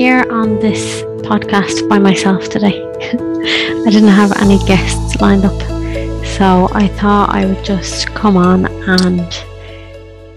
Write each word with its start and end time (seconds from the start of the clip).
here 0.00 0.24
on 0.30 0.58
this 0.60 1.02
podcast 1.28 1.86
by 1.86 1.98
myself 1.98 2.48
today. 2.48 2.82
I 3.86 3.90
didn't 3.90 4.08
have 4.08 4.32
any 4.40 4.56
guests 4.60 5.20
lined 5.20 5.44
up, 5.44 5.60
so 6.24 6.70
I 6.72 6.88
thought 6.88 7.34
I 7.34 7.44
would 7.44 7.62
just 7.62 8.06
come 8.14 8.38
on 8.38 8.64
and 8.88 9.30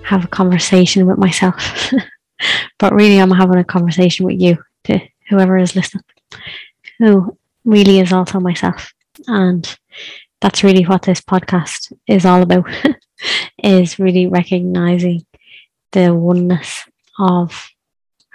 have 0.04 0.26
a 0.26 0.28
conversation 0.28 1.06
with 1.06 1.18
myself. 1.18 1.94
but 2.78 2.94
really, 2.94 3.20
I'm 3.20 3.32
having 3.32 3.58
a 3.58 3.64
conversation 3.64 4.26
with 4.26 4.42
you, 4.42 4.58
to 4.84 5.00
whoever 5.30 5.58
is 5.58 5.78
listening, 5.78 6.04
who 7.00 7.38
really 7.64 8.02
is 8.02 8.12
also 8.12 8.42
myself. 8.42 8.94
And 9.28 9.64
that's 10.42 10.66
really 10.66 10.84
what 10.84 11.04
this 11.04 11.22
podcast 11.22 11.94
is 12.06 12.26
all 12.26 12.42
about, 12.42 12.70
is 13.64 13.98
really 13.98 14.28
recognizing 14.28 15.26
the 15.94 16.14
oneness 16.14 16.84
of 17.18 17.70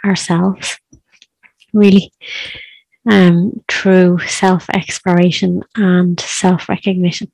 ourselves, 0.02 0.78
really, 1.72 2.12
um, 3.08 3.64
self 4.26 4.68
exploration 4.70 5.62
and 5.74 6.18
self 6.20 6.68
recognition. 6.68 7.30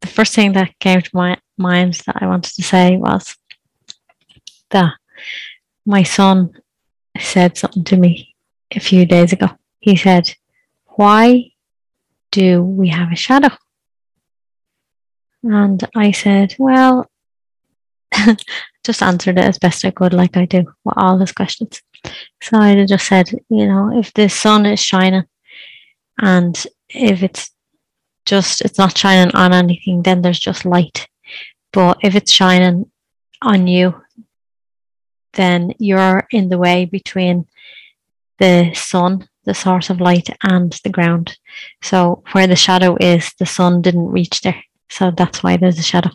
The 0.00 0.06
first 0.06 0.34
thing 0.34 0.52
that 0.52 0.78
came 0.78 1.00
to 1.00 1.10
my 1.12 1.38
mind 1.56 1.94
that 2.06 2.16
I 2.20 2.26
wanted 2.26 2.54
to 2.54 2.62
say 2.62 2.96
was 2.96 3.36
that 4.70 4.92
my 5.84 6.02
son 6.02 6.52
said 7.18 7.56
something 7.56 7.84
to 7.84 7.96
me 7.96 8.34
a 8.74 8.80
few 8.80 9.06
days 9.06 9.32
ago. 9.32 9.48
He 9.80 9.96
said, 9.96 10.34
Why 10.86 11.52
do 12.30 12.62
we 12.62 12.88
have 12.88 13.12
a 13.12 13.16
shadow? 13.16 13.54
And 15.42 15.82
I 15.94 16.10
said, 16.10 16.54
Well, 16.58 17.10
just 18.84 19.02
answered 19.02 19.38
it 19.38 19.44
as 19.44 19.58
best 19.58 19.84
I 19.84 19.90
could, 19.90 20.12
like 20.12 20.36
I 20.36 20.46
do 20.46 20.64
with 20.84 20.94
all 20.96 21.18
his 21.18 21.32
questions. 21.32 21.82
So 22.42 22.58
I 22.58 22.84
just 22.86 23.06
said, 23.06 23.30
you 23.48 23.66
know, 23.66 23.98
if 23.98 24.12
the 24.14 24.28
sun 24.28 24.66
is 24.66 24.80
shining 24.80 25.24
and 26.18 26.66
if 26.88 27.22
it's 27.22 27.50
just, 28.24 28.60
it's 28.62 28.78
not 28.78 28.96
shining 28.96 29.34
on 29.34 29.52
anything, 29.52 30.02
then 30.02 30.22
there's 30.22 30.38
just 30.38 30.64
light. 30.64 31.08
But 31.72 31.98
if 32.02 32.14
it's 32.14 32.32
shining 32.32 32.90
on 33.42 33.66
you, 33.66 34.02
then 35.34 35.74
you're 35.78 36.26
in 36.30 36.48
the 36.48 36.58
way 36.58 36.84
between 36.86 37.46
the 38.38 38.72
sun, 38.74 39.28
the 39.44 39.54
source 39.54 39.90
of 39.90 40.00
light, 40.00 40.28
and 40.42 40.72
the 40.84 40.90
ground. 40.90 41.38
So 41.82 42.22
where 42.32 42.46
the 42.46 42.56
shadow 42.56 42.96
is, 43.00 43.32
the 43.38 43.46
sun 43.46 43.82
didn't 43.82 44.08
reach 44.08 44.40
there. 44.40 44.62
So 44.88 45.10
that's 45.10 45.42
why 45.42 45.56
there's 45.56 45.78
a 45.78 45.82
shadow. 45.82 46.10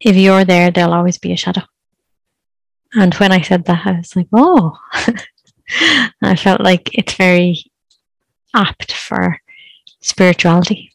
If 0.00 0.16
you're 0.16 0.44
there, 0.44 0.70
there'll 0.70 0.94
always 0.94 1.18
be 1.18 1.32
a 1.32 1.36
shadow. 1.36 1.62
And 2.94 3.14
when 3.14 3.32
I 3.32 3.40
said 3.40 3.64
that, 3.66 3.86
I 3.86 3.92
was 3.98 4.16
like, 4.16 4.28
oh, 4.32 4.78
I 6.22 6.36
felt 6.36 6.60
like 6.60 6.90
it's 6.92 7.14
very 7.14 7.62
apt 8.54 8.92
for 8.92 9.38
spirituality. 10.00 10.92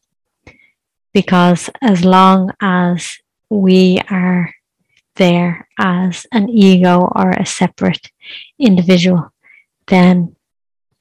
Because 1.13 1.69
as 1.81 2.03
long 2.03 2.51
as 2.61 3.17
we 3.49 4.01
are 4.09 4.53
there 5.15 5.67
as 5.79 6.27
an 6.31 6.49
ego 6.49 7.09
or 7.15 7.29
a 7.31 7.45
separate 7.45 8.11
individual, 8.59 9.31
then 9.87 10.35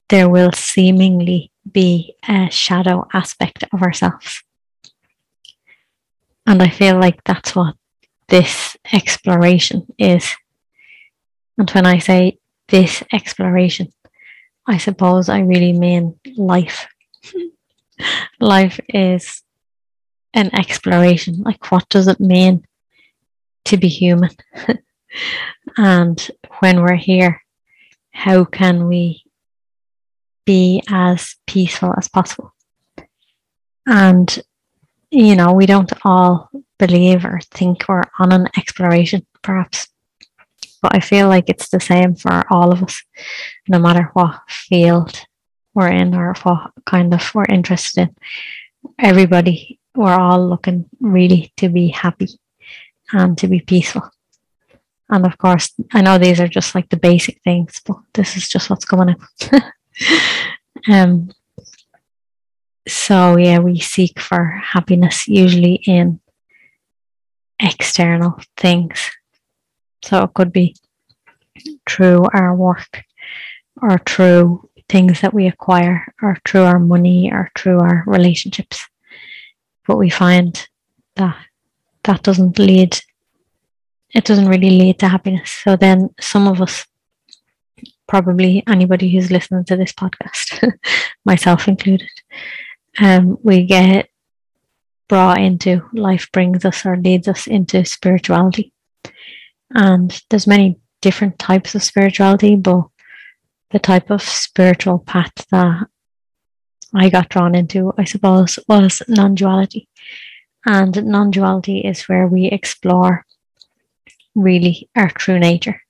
there 0.08 0.28
will 0.28 0.52
seemingly 0.52 1.50
be 1.70 2.14
a 2.28 2.48
shadow 2.50 3.06
aspect 3.12 3.64
of 3.72 3.82
ourselves. 3.82 4.42
And 6.46 6.62
I 6.62 6.68
feel 6.68 7.00
like 7.00 7.24
that's 7.24 7.56
what 7.56 7.74
this 8.28 8.76
exploration 8.92 9.86
is. 9.98 10.30
And 11.58 11.70
when 11.70 11.86
I 11.86 11.98
say 11.98 12.38
this 12.68 13.02
exploration, 13.12 13.92
I 14.66 14.78
suppose 14.78 15.28
I 15.28 15.40
really 15.40 15.72
mean 15.72 16.18
life. 16.36 16.86
life 18.40 18.80
is 18.88 19.42
an 20.32 20.50
exploration. 20.54 21.42
Like, 21.42 21.70
what 21.70 21.88
does 21.88 22.08
it 22.08 22.20
mean 22.20 22.66
to 23.66 23.76
be 23.76 23.88
human? 23.88 24.30
and 25.76 26.30
when 26.60 26.82
we're 26.82 26.96
here, 26.96 27.42
how 28.10 28.44
can 28.44 28.86
we 28.86 29.24
be 30.44 30.82
as 30.88 31.36
peaceful 31.46 31.94
as 31.96 32.08
possible? 32.08 32.52
And, 33.86 34.38
you 35.10 35.36
know, 35.36 35.52
we 35.52 35.66
don't 35.66 35.92
all 36.04 36.50
believe 36.78 37.24
or 37.24 37.40
think 37.50 37.84
we're 37.88 38.02
on 38.18 38.32
an 38.32 38.48
exploration, 38.56 39.26
perhaps. 39.42 39.88
But 40.84 40.96
I 40.96 41.00
feel 41.00 41.28
like 41.28 41.48
it's 41.48 41.70
the 41.70 41.80
same 41.80 42.14
for 42.14 42.44
all 42.52 42.70
of 42.70 42.82
us, 42.82 43.02
no 43.70 43.78
matter 43.78 44.10
what 44.12 44.42
field 44.50 45.18
we're 45.72 45.88
in 45.88 46.14
or 46.14 46.34
what 46.42 46.72
kind 46.84 47.14
of 47.14 47.34
we're 47.34 47.46
interested 47.46 48.02
in. 48.02 48.16
Everybody, 48.98 49.80
we're 49.94 50.12
all 50.12 50.46
looking 50.46 50.84
really 51.00 51.54
to 51.56 51.70
be 51.70 51.88
happy 51.88 52.28
and 53.10 53.38
to 53.38 53.48
be 53.48 53.60
peaceful. 53.60 54.10
And 55.08 55.24
of 55.24 55.38
course, 55.38 55.72
I 55.94 56.02
know 56.02 56.18
these 56.18 56.38
are 56.38 56.48
just 56.48 56.74
like 56.74 56.90
the 56.90 56.98
basic 56.98 57.40
things, 57.40 57.80
but 57.86 57.96
this 58.12 58.36
is 58.36 58.46
just 58.46 58.68
what's 58.68 58.84
coming 58.84 59.16
in. 59.16 59.62
um, 60.94 61.30
so 62.86 63.38
yeah, 63.38 63.58
we 63.58 63.80
seek 63.80 64.20
for 64.20 64.60
happiness 64.62 65.26
usually 65.28 65.76
in 65.86 66.20
external 67.58 68.38
things. 68.58 69.10
So 70.04 70.22
it 70.24 70.34
could 70.34 70.52
be 70.52 70.76
through 71.88 72.26
our 72.34 72.54
work 72.54 73.04
or 73.80 73.98
through 74.06 74.68
things 74.86 75.22
that 75.22 75.32
we 75.32 75.46
acquire 75.46 76.12
or 76.20 76.36
through 76.46 76.64
our 76.64 76.78
money 76.78 77.32
or 77.32 77.50
through 77.56 77.80
our 77.80 78.04
relationships. 78.06 78.86
But 79.86 79.96
we 79.96 80.10
find 80.10 80.68
that 81.16 81.36
that 82.02 82.22
doesn't 82.22 82.58
lead, 82.58 82.98
it 84.10 84.24
doesn't 84.26 84.48
really 84.48 84.70
lead 84.70 84.98
to 84.98 85.08
happiness. 85.08 85.50
So 85.50 85.74
then 85.74 86.10
some 86.20 86.46
of 86.48 86.60
us, 86.60 86.86
probably 88.06 88.62
anybody 88.68 89.10
who's 89.10 89.30
listening 89.30 89.64
to 89.64 89.76
this 89.76 89.92
podcast, 89.92 90.70
myself 91.24 91.66
included, 91.66 92.10
um, 93.00 93.38
we 93.42 93.64
get 93.64 94.10
brought 95.08 95.40
into 95.40 95.88
life 95.94 96.28
brings 96.30 96.66
us 96.66 96.84
or 96.84 96.96
leads 96.98 97.26
us 97.26 97.46
into 97.46 97.86
spirituality 97.86 98.73
and 99.74 100.22
there's 100.30 100.46
many 100.46 100.78
different 101.02 101.38
types 101.38 101.74
of 101.74 101.82
spirituality 101.82 102.56
but 102.56 102.86
the 103.70 103.78
type 103.78 104.10
of 104.10 104.22
spiritual 104.22 104.98
path 104.98 105.32
that 105.50 105.86
i 106.94 107.08
got 107.08 107.28
drawn 107.28 107.54
into 107.54 107.92
i 107.98 108.04
suppose 108.04 108.58
was 108.68 109.02
non-duality. 109.08 109.88
And 110.66 111.04
non-duality 111.04 111.80
is 111.80 112.08
where 112.08 112.26
we 112.26 112.46
explore 112.46 113.26
really 114.34 114.88
our 114.96 115.10
true 115.10 115.38
nature 115.38 115.82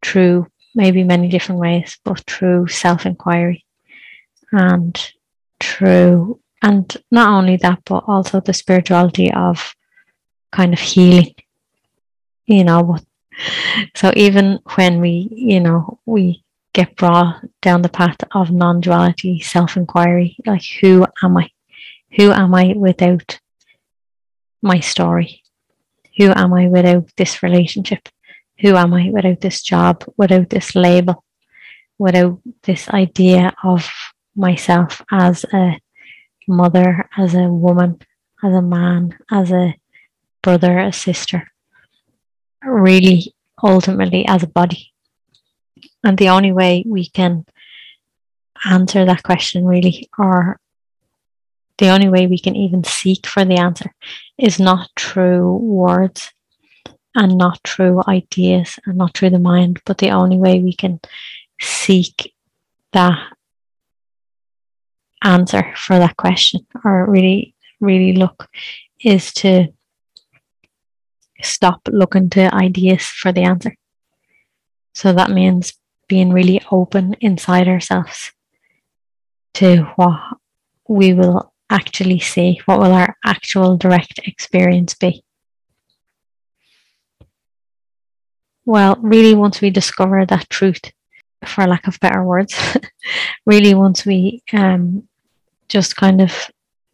through 0.00 0.46
maybe 0.74 1.04
many 1.04 1.28
different 1.28 1.60
ways 1.60 1.98
but 2.02 2.20
through 2.20 2.68
self-inquiry 2.68 3.66
and 4.50 5.12
through 5.60 6.40
and 6.62 6.96
not 7.10 7.28
only 7.28 7.56
that, 7.56 7.80
but 7.84 8.04
also 8.06 8.40
the 8.40 8.54
spirituality 8.54 9.32
of 9.32 9.74
kind 10.52 10.72
of 10.72 10.78
healing, 10.78 11.34
you 12.46 12.64
know. 12.64 12.98
So 13.94 14.12
even 14.14 14.60
when 14.74 15.00
we, 15.00 15.28
you 15.32 15.60
know, 15.60 15.98
we 16.04 16.44
get 16.74 16.96
brought 16.96 17.44
down 17.60 17.82
the 17.82 17.88
path 17.88 18.18
of 18.32 18.50
non 18.50 18.80
duality, 18.80 19.40
self 19.40 19.76
inquiry, 19.76 20.36
like 20.46 20.64
who 20.80 21.06
am 21.22 21.36
I? 21.36 21.50
Who 22.16 22.30
am 22.30 22.54
I 22.54 22.74
without 22.76 23.40
my 24.60 24.80
story? 24.80 25.42
Who 26.18 26.32
am 26.34 26.52
I 26.52 26.68
without 26.68 27.10
this 27.16 27.42
relationship? 27.42 28.08
Who 28.60 28.76
am 28.76 28.94
I 28.94 29.10
without 29.10 29.40
this 29.40 29.62
job, 29.62 30.04
without 30.16 30.50
this 30.50 30.74
label, 30.74 31.24
without 31.98 32.38
this 32.62 32.88
idea 32.88 33.54
of 33.64 33.88
myself 34.36 35.02
as 35.10 35.44
a 35.52 35.80
mother, 36.46 37.08
as 37.16 37.34
a 37.34 37.48
woman, 37.48 38.00
as 38.42 38.52
a 38.52 38.62
man, 38.62 39.18
as 39.30 39.50
a 39.50 39.74
brother, 40.42 40.78
a 40.78 40.92
sister, 40.92 41.51
really 42.64 43.34
ultimately 43.62 44.26
as 44.26 44.42
a 44.42 44.48
body. 44.48 44.92
And 46.04 46.18
the 46.18 46.28
only 46.28 46.52
way 46.52 46.84
we 46.86 47.06
can 47.08 47.44
answer 48.64 49.04
that 49.04 49.22
question, 49.22 49.64
really, 49.64 50.08
or 50.18 50.58
the 51.78 51.88
only 51.88 52.08
way 52.08 52.26
we 52.26 52.38
can 52.38 52.56
even 52.56 52.84
seek 52.84 53.26
for 53.26 53.44
the 53.44 53.56
answer, 53.56 53.92
is 54.38 54.58
not 54.58 54.90
through 54.98 55.56
words 55.56 56.32
and 57.14 57.36
not 57.36 57.60
through 57.64 58.02
ideas 58.08 58.78
and 58.86 58.96
not 58.96 59.16
through 59.16 59.30
the 59.30 59.38
mind, 59.38 59.80
but 59.84 59.98
the 59.98 60.10
only 60.10 60.36
way 60.36 60.60
we 60.60 60.74
can 60.74 61.00
seek 61.60 62.34
that 62.92 63.18
answer 65.22 65.72
for 65.76 65.98
that 65.98 66.16
question 66.16 66.66
or 66.84 67.06
really, 67.06 67.54
really 67.80 68.14
look 68.14 68.48
is 69.00 69.32
to 69.32 69.68
stop 71.42 71.80
looking 71.90 72.30
to 72.30 72.54
ideas 72.54 73.04
for 73.04 73.32
the 73.32 73.42
answer. 73.42 73.74
So 74.94 75.12
that 75.12 75.30
means 75.30 75.74
being 76.08 76.32
really 76.32 76.60
open 76.70 77.14
inside 77.20 77.68
ourselves 77.68 78.32
to 79.54 79.84
what 79.96 80.20
we 80.88 81.12
will 81.14 81.52
actually 81.70 82.18
see, 82.18 82.60
what 82.66 82.78
will 82.78 82.92
our 82.92 83.16
actual 83.24 83.76
direct 83.76 84.20
experience 84.24 84.94
be. 84.94 85.24
Well, 88.64 88.96
really, 89.00 89.34
once 89.34 89.60
we 89.60 89.70
discover 89.70 90.24
that 90.24 90.48
truth, 90.48 90.80
for 91.44 91.66
lack 91.66 91.88
of 91.88 91.98
better 91.98 92.22
words, 92.22 92.54
really, 93.46 93.74
once 93.74 94.06
we 94.06 94.42
um, 94.52 95.08
just 95.68 95.96
kind 95.96 96.20
of 96.20 96.32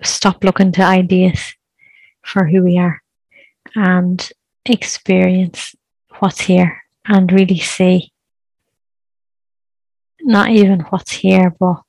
stop 0.02 0.44
looking 0.44 0.72
to 0.72 0.82
ideas 0.82 1.54
for 2.22 2.46
who 2.46 2.62
we 2.62 2.78
are 2.78 3.02
and 3.74 4.30
experience 4.70 5.74
what's 6.18 6.40
here 6.40 6.82
and 7.06 7.32
really 7.32 7.58
see 7.58 8.12
not 10.20 10.50
even 10.50 10.80
what's 10.80 11.12
here, 11.12 11.54
but 11.58 11.80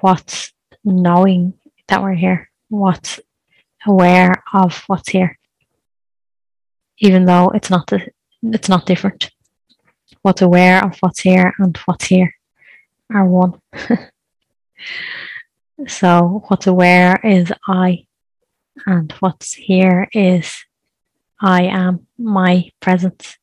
what's 0.00 0.52
knowing 0.84 1.54
that 1.88 2.02
we're 2.02 2.14
here, 2.14 2.50
what's 2.68 3.20
aware 3.86 4.42
of 4.52 4.82
what's 4.86 5.10
here, 5.10 5.38
even 6.98 7.24
though 7.24 7.50
it's 7.50 7.70
not 7.70 7.86
the, 7.86 8.08
it's 8.42 8.68
not 8.68 8.86
different. 8.86 9.30
What's 10.22 10.42
aware 10.42 10.84
of 10.84 10.96
what's 10.98 11.20
here 11.20 11.52
and 11.58 11.76
what's 11.84 12.06
here 12.06 12.34
are 13.14 13.26
one. 13.26 13.60
so 15.86 16.42
what's 16.48 16.66
aware 16.66 17.20
is 17.22 17.52
I, 17.68 18.06
and 18.84 19.12
what's 19.20 19.54
here 19.54 20.08
is 20.12 20.52
I 21.40 21.64
am 21.64 22.06
my 22.18 22.70
presence. 22.80 23.36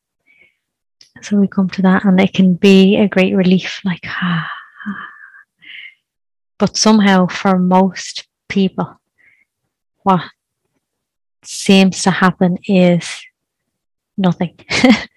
So 1.22 1.36
we 1.36 1.48
come 1.48 1.70
to 1.70 1.82
that, 1.82 2.04
and 2.04 2.20
it 2.20 2.34
can 2.34 2.54
be 2.54 2.96
a 2.96 3.08
great 3.08 3.34
relief, 3.34 3.80
like 3.84 4.04
ah. 4.06 4.50
But 6.58 6.76
somehow, 6.76 7.26
for 7.26 7.58
most 7.58 8.26
people, 8.48 9.00
what 10.02 10.22
seems 11.42 12.02
to 12.02 12.10
happen 12.10 12.58
is 12.66 13.22
nothing. 14.16 14.58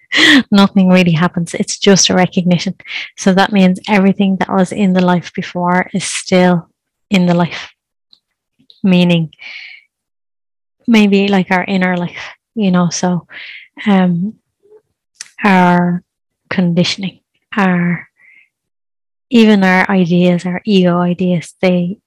nothing 0.50 0.88
really 0.88 1.12
happens. 1.12 1.54
It's 1.54 1.78
just 1.78 2.10
a 2.10 2.14
recognition. 2.14 2.74
So 3.16 3.34
that 3.34 3.52
means 3.52 3.80
everything 3.88 4.36
that 4.36 4.48
was 4.48 4.72
in 4.72 4.92
the 4.92 5.04
life 5.04 5.32
before 5.34 5.90
is 5.92 6.04
still 6.04 6.68
in 7.10 7.26
the 7.26 7.34
life. 7.34 7.70
Meaning, 8.82 9.32
maybe 10.86 11.28
like 11.28 11.50
our 11.50 11.64
inner 11.64 11.96
life, 11.96 12.34
you 12.58 12.72
know, 12.72 12.90
so 12.90 13.28
um, 13.86 14.34
our 15.44 16.02
conditioning, 16.50 17.20
our 17.56 18.08
even 19.30 19.62
our 19.62 19.88
ideas, 19.88 20.44
our 20.44 20.60
ego 20.64 20.98
ideas, 20.98 21.54
they 21.60 22.00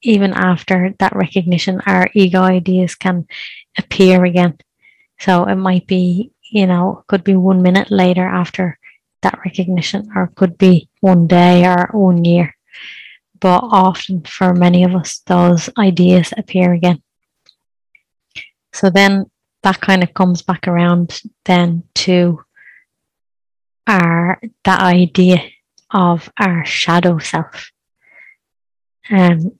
even 0.00 0.32
after 0.32 0.94
that 0.98 1.14
recognition, 1.14 1.82
our 1.84 2.08
ego 2.14 2.40
ideas 2.40 2.94
can 2.94 3.26
appear 3.76 4.24
again. 4.24 4.56
So 5.20 5.44
it 5.44 5.56
might 5.56 5.86
be, 5.86 6.32
you 6.50 6.66
know, 6.66 7.04
could 7.06 7.22
be 7.22 7.36
one 7.36 7.60
minute 7.60 7.90
later 7.90 8.24
after 8.24 8.78
that 9.20 9.38
recognition, 9.44 10.08
or 10.16 10.32
could 10.34 10.56
be 10.56 10.88
one 11.00 11.26
day 11.26 11.66
or 11.66 11.90
one 11.92 12.24
year. 12.24 12.56
But 13.40 13.60
often 13.60 14.22
for 14.22 14.54
many 14.54 14.84
of 14.84 14.94
us, 14.94 15.18
those 15.26 15.68
ideas 15.76 16.32
appear 16.34 16.72
again. 16.72 17.02
So 18.72 18.88
then 18.88 19.26
that 19.62 19.80
kind 19.80 20.02
of 20.02 20.14
comes 20.14 20.42
back 20.42 20.68
around 20.68 21.22
then 21.44 21.82
to 21.94 22.40
our 23.86 24.40
that 24.64 24.80
idea 24.80 25.42
of 25.90 26.30
our 26.38 26.64
shadow 26.64 27.18
self. 27.18 27.70
Um, 29.10 29.58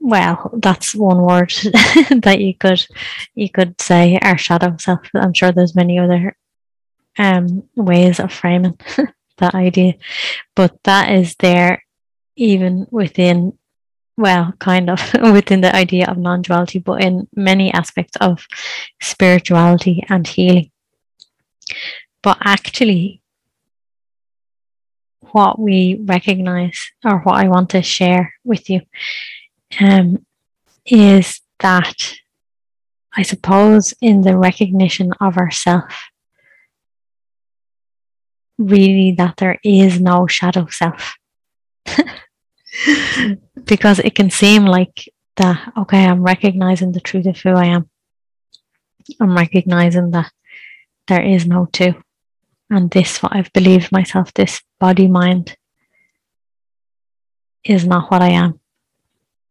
well, 0.00 0.50
that's 0.58 0.94
one 0.94 1.22
word 1.22 1.50
that 2.22 2.38
you 2.40 2.54
could 2.54 2.86
you 3.34 3.50
could 3.50 3.80
say 3.80 4.18
our 4.22 4.38
shadow 4.38 4.76
self. 4.78 5.00
I'm 5.14 5.34
sure 5.34 5.52
there's 5.52 5.74
many 5.74 5.98
other 5.98 6.36
um, 7.18 7.68
ways 7.74 8.20
of 8.20 8.32
framing 8.32 8.78
that 9.38 9.54
idea, 9.54 9.94
but 10.54 10.82
that 10.84 11.10
is 11.10 11.34
there 11.36 11.82
even 12.36 12.86
within 12.90 13.58
well, 14.16 14.52
kind 14.58 14.90
of 14.90 15.00
within 15.32 15.60
the 15.60 15.74
idea 15.74 16.06
of 16.06 16.18
non 16.18 16.42
duality, 16.42 16.78
but 16.78 17.02
in 17.02 17.28
many 17.34 17.72
aspects 17.72 18.16
of 18.20 18.46
spirituality 19.00 20.04
and 20.08 20.26
healing. 20.26 20.70
But 22.22 22.38
actually, 22.42 23.22
what 25.32 25.58
we 25.58 26.00
recognize 26.00 26.80
or 27.04 27.18
what 27.20 27.36
I 27.36 27.48
want 27.48 27.70
to 27.70 27.82
share 27.82 28.34
with 28.44 28.70
you 28.70 28.82
um, 29.80 30.24
is 30.86 31.40
that 31.58 32.14
I 33.16 33.22
suppose 33.22 33.94
in 34.00 34.22
the 34.22 34.36
recognition 34.36 35.12
of 35.20 35.36
ourself, 35.36 36.04
really 38.58 39.12
that 39.12 39.36
there 39.38 39.58
is 39.64 40.00
no 40.00 40.26
shadow 40.26 40.66
self. 40.68 41.16
because 43.64 43.98
it 43.98 44.14
can 44.14 44.30
seem 44.30 44.64
like 44.64 45.08
that, 45.36 45.72
okay, 45.76 46.04
I'm 46.04 46.22
recognizing 46.22 46.92
the 46.92 47.00
truth 47.00 47.26
of 47.26 47.38
who 47.38 47.50
I 47.50 47.66
am. 47.66 47.88
I'm 49.20 49.36
recognizing 49.36 50.10
that 50.12 50.32
there 51.06 51.22
is 51.22 51.46
no 51.46 51.68
two 51.70 51.94
and 52.70 52.90
this 52.90 53.22
what 53.22 53.34
I've 53.34 53.52
believed 53.52 53.92
myself, 53.92 54.32
this 54.34 54.62
body 54.80 55.08
mind 55.08 55.56
is 57.64 57.86
not 57.86 58.10
what 58.10 58.22
I 58.22 58.30
am. 58.30 58.60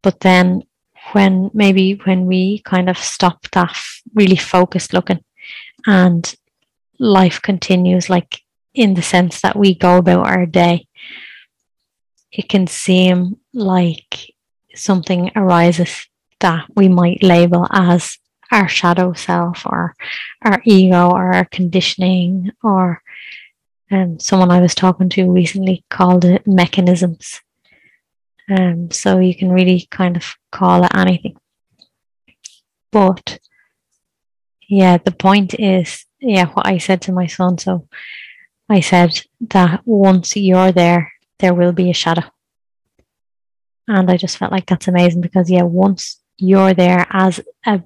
But 0.01 0.19
then 0.19 0.63
when 1.11 1.51
maybe 1.53 1.93
when 2.03 2.25
we 2.25 2.59
kind 2.59 2.89
of 2.89 2.97
stop 2.97 3.49
that 3.51 3.75
really 4.13 4.35
focused 4.35 4.93
looking 4.93 5.23
and 5.85 6.35
life 6.99 7.41
continues 7.41 8.09
like 8.09 8.41
in 8.73 8.93
the 8.93 9.01
sense 9.01 9.41
that 9.41 9.55
we 9.55 9.75
go 9.75 9.97
about 9.97 10.27
our 10.27 10.45
day, 10.45 10.87
it 12.33 12.49
can 12.49 12.65
seem 12.67 13.37
like 13.53 14.33
something 14.73 15.31
arises 15.35 16.07
that 16.39 16.65
we 16.75 16.89
might 16.89 17.21
label 17.21 17.67
as 17.71 18.17
our 18.51 18.67
shadow 18.67 19.13
self 19.13 19.65
or 19.65 19.95
our 20.41 20.61
ego 20.65 21.09
or 21.09 21.33
our 21.33 21.45
conditioning 21.45 22.51
or 22.63 23.01
um, 23.91 24.19
someone 24.19 24.51
I 24.51 24.61
was 24.61 24.73
talking 24.73 25.09
to 25.09 25.31
recently 25.31 25.85
called 25.89 26.25
it 26.25 26.47
mechanisms. 26.47 27.41
Um, 28.49 28.89
so 28.91 29.19
you 29.19 29.35
can 29.35 29.51
really 29.51 29.87
kind 29.89 30.17
of 30.17 30.35
call 30.51 30.83
it 30.83 30.95
anything. 30.95 31.37
But 32.91 33.39
yeah, 34.67 34.97
the 34.97 35.11
point 35.11 35.53
is, 35.59 36.05
yeah, 36.19 36.47
what 36.47 36.65
I 36.65 36.79
said 36.79 37.01
to 37.03 37.11
my 37.11 37.27
son. 37.27 37.57
So 37.57 37.87
I 38.67 38.79
said 38.79 39.21
that 39.49 39.81
once 39.85 40.35
you're 40.35 40.71
there, 40.71 41.13
there 41.43 41.53
will 41.53 41.73
be 41.73 41.89
a 41.89 41.93
shadow. 41.93 42.23
And 43.85 44.09
I 44.09 44.15
just 44.15 44.37
felt 44.37 44.53
like 44.53 44.65
that's 44.65 44.87
amazing 44.87 45.19
because, 45.19 45.51
yeah, 45.51 45.63
once 45.63 46.21
you're 46.37 46.73
there 46.73 47.05
as 47.11 47.41
a 47.65 47.81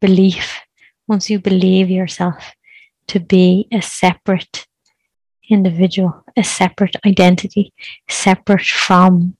belief, 0.00 0.60
once 1.08 1.28
you 1.28 1.40
believe 1.40 1.90
yourself 1.90 2.52
to 3.08 3.18
be 3.18 3.66
a 3.72 3.82
separate 3.82 4.68
individual, 5.50 6.24
a 6.36 6.44
separate 6.44 6.94
identity, 7.04 7.72
separate 8.08 8.64
from 8.64 9.36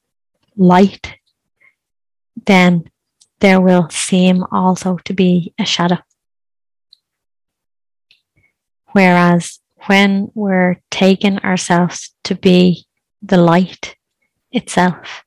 light, 0.57 1.15
then 2.45 2.91
there 3.39 3.61
will 3.61 3.89
seem 3.89 4.45
also 4.51 4.97
to 5.05 5.15
be 5.15 5.55
a 5.61 5.65
shadow. 5.65 5.99
Whereas 8.91 9.61
when 9.87 10.33
we're 10.35 10.83
taking 10.91 11.39
ourselves 11.39 12.17
to 12.25 12.35
be 12.35 12.85
the 13.23 13.37
light 13.37 13.97
itself, 14.51 15.25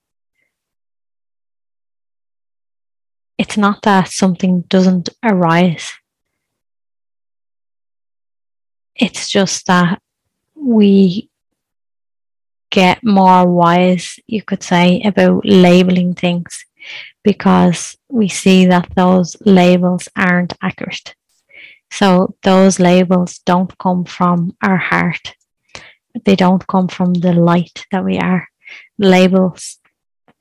it's 3.37 3.57
not 3.57 3.81
that 3.83 4.09
something 4.09 4.61
doesn't 4.61 5.09
arise. 5.23 5.93
It's 8.95 9.29
just 9.29 9.67
that 9.67 10.01
we 10.55 11.29
get 12.69 13.03
more 13.03 13.47
wise, 13.47 14.19
you 14.27 14.41
could 14.41 14.63
say, 14.63 15.01
about 15.03 15.45
labeling 15.45 16.13
things 16.13 16.65
because 17.23 17.97
we 18.09 18.27
see 18.27 18.65
that 18.65 18.89
those 18.95 19.35
labels 19.45 20.07
aren't 20.15 20.53
accurate. 20.61 21.15
So 21.91 22.35
those 22.43 22.79
labels 22.79 23.39
don't 23.39 23.77
come 23.77 24.05
from 24.05 24.55
our 24.61 24.77
heart. 24.77 25.35
They 26.23 26.35
don't 26.35 26.65
come 26.67 26.87
from 26.87 27.13
the 27.13 27.33
light 27.33 27.85
that 27.91 28.05
we 28.05 28.17
are. 28.17 28.47
Labels 28.97 29.79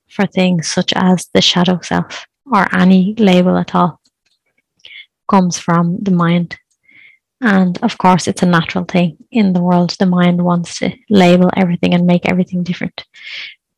for 0.07 0.25
things 0.25 0.69
such 0.69 0.93
as 0.95 1.27
the 1.33 1.41
shadow 1.41 1.79
self 1.81 2.25
or 2.51 2.73
any 2.73 3.15
label 3.15 3.57
at 3.57 3.75
all 3.75 3.99
comes 5.29 5.57
from 5.57 5.97
the 6.01 6.11
mind. 6.11 6.57
And 7.41 7.77
of 7.83 7.97
course, 7.97 8.27
it's 8.27 8.43
a 8.43 8.47
natural 8.47 8.85
thing 8.85 9.17
in 9.31 9.53
the 9.53 9.61
world. 9.61 9.95
The 9.99 10.05
mind 10.05 10.43
wants 10.43 10.79
to 10.79 10.95
label 11.09 11.49
everything 11.55 11.93
and 11.93 12.07
make 12.07 12.27
everything 12.27 12.63
different. 12.63 13.03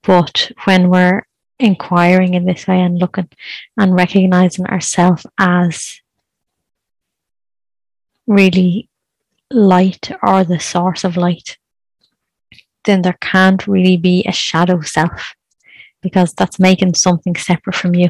But 0.03 0.51
when 0.65 0.89
we're 0.89 1.25
inquiring 1.59 2.35
in 2.35 2.45
this 2.45 2.67
way 2.67 2.79
and 2.79 2.99
looking 2.99 3.29
and 3.77 3.95
recognizing 3.95 4.67
ourselves 4.67 5.25
as 5.39 5.99
really 8.27 8.89
light 9.49 10.11
or 10.21 10.43
the 10.43 10.59
source 10.59 11.03
of 11.03 11.17
light, 11.17 11.57
then 12.87 13.03
there 13.03 13.17
can't 13.21 13.67
really 13.67 13.97
be 13.97 14.25
a 14.25 14.31
shadow 14.31 14.81
self 14.81 15.35
because 16.01 16.33
that's 16.33 16.59
making 16.59 16.95
something 16.95 17.35
separate 17.35 17.75
from 17.75 17.93
you. 17.93 18.09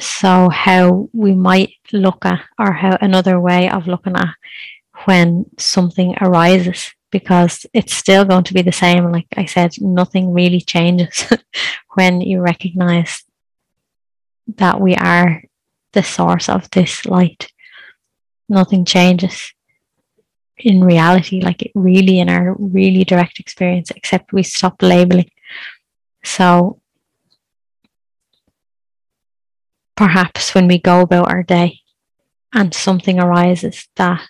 So, 0.00 0.48
how 0.48 1.10
we 1.12 1.34
might 1.34 1.74
look 1.92 2.24
at, 2.24 2.40
or 2.58 2.72
how 2.72 2.96
another 3.00 3.38
way 3.38 3.70
of 3.70 3.86
looking 3.86 4.16
at 4.16 4.34
when 5.04 5.44
something 5.58 6.16
arises, 6.20 6.94
because 7.10 7.66
it's 7.74 7.94
still 7.94 8.24
going 8.24 8.44
to 8.44 8.54
be 8.54 8.62
the 8.62 8.72
same. 8.72 9.12
Like 9.12 9.28
I 9.36 9.44
said, 9.44 9.72
nothing 9.80 10.32
really 10.32 10.62
changes 10.62 11.26
when 11.94 12.20
you 12.22 12.40
recognize 12.40 13.22
that 14.56 14.80
we 14.80 14.96
are 14.96 15.42
the 15.92 16.02
source 16.02 16.48
of 16.48 16.70
this 16.70 17.04
light. 17.04 17.52
Nothing 18.48 18.84
changes 18.86 19.52
in 20.58 20.84
reality, 20.84 21.40
like 21.40 21.62
it 21.62 21.72
really 21.74 22.20
in 22.20 22.28
our 22.28 22.54
really 22.58 23.04
direct 23.04 23.40
experience, 23.40 23.90
except 23.90 24.32
we 24.32 24.42
stop 24.42 24.82
labeling. 24.82 25.30
So 26.24 26.80
perhaps 29.96 30.54
when 30.54 30.68
we 30.68 30.78
go 30.78 31.00
about 31.00 31.30
our 31.30 31.42
day 31.42 31.80
and 32.52 32.72
something 32.72 33.18
arises 33.18 33.88
that 33.96 34.22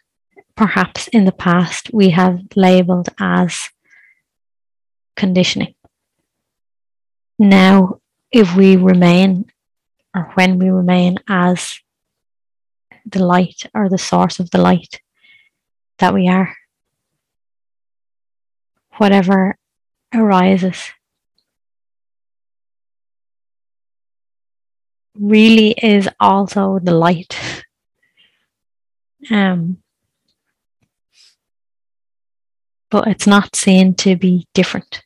perhaps 0.57 1.09
in 1.09 1.25
the 1.25 1.33
past 1.33 1.91
we 1.93 2.11
have 2.11 2.41
labeled 2.57 3.09
as 3.19 3.71
conditioning. 5.17 5.75
Now, 7.39 8.01
if 8.31 8.57
we 8.57 8.77
remain 8.77 9.51
or 10.15 10.31
when 10.35 10.59
we 10.59 10.71
remain 10.71 11.19
as 11.29 11.81
the 13.05 13.25
light 13.25 13.67
or 13.75 13.89
the 13.89 13.99
source 13.99 14.39
of 14.39 14.51
the 14.51 14.61
light 14.61 15.02
that 16.03 16.13
we 16.13 16.27
are, 16.27 16.53
whatever 18.97 19.57
arises 20.13 20.91
really 25.15 25.71
is 25.81 26.09
also 26.19 26.81
the 26.83 26.93
light. 26.93 27.39
Um, 29.31 29.79
but 32.91 33.07
it's 33.07 33.29
not 33.29 33.55
seen 33.55 33.95
to 33.95 34.17
be 34.17 34.49
different. 34.55 35.05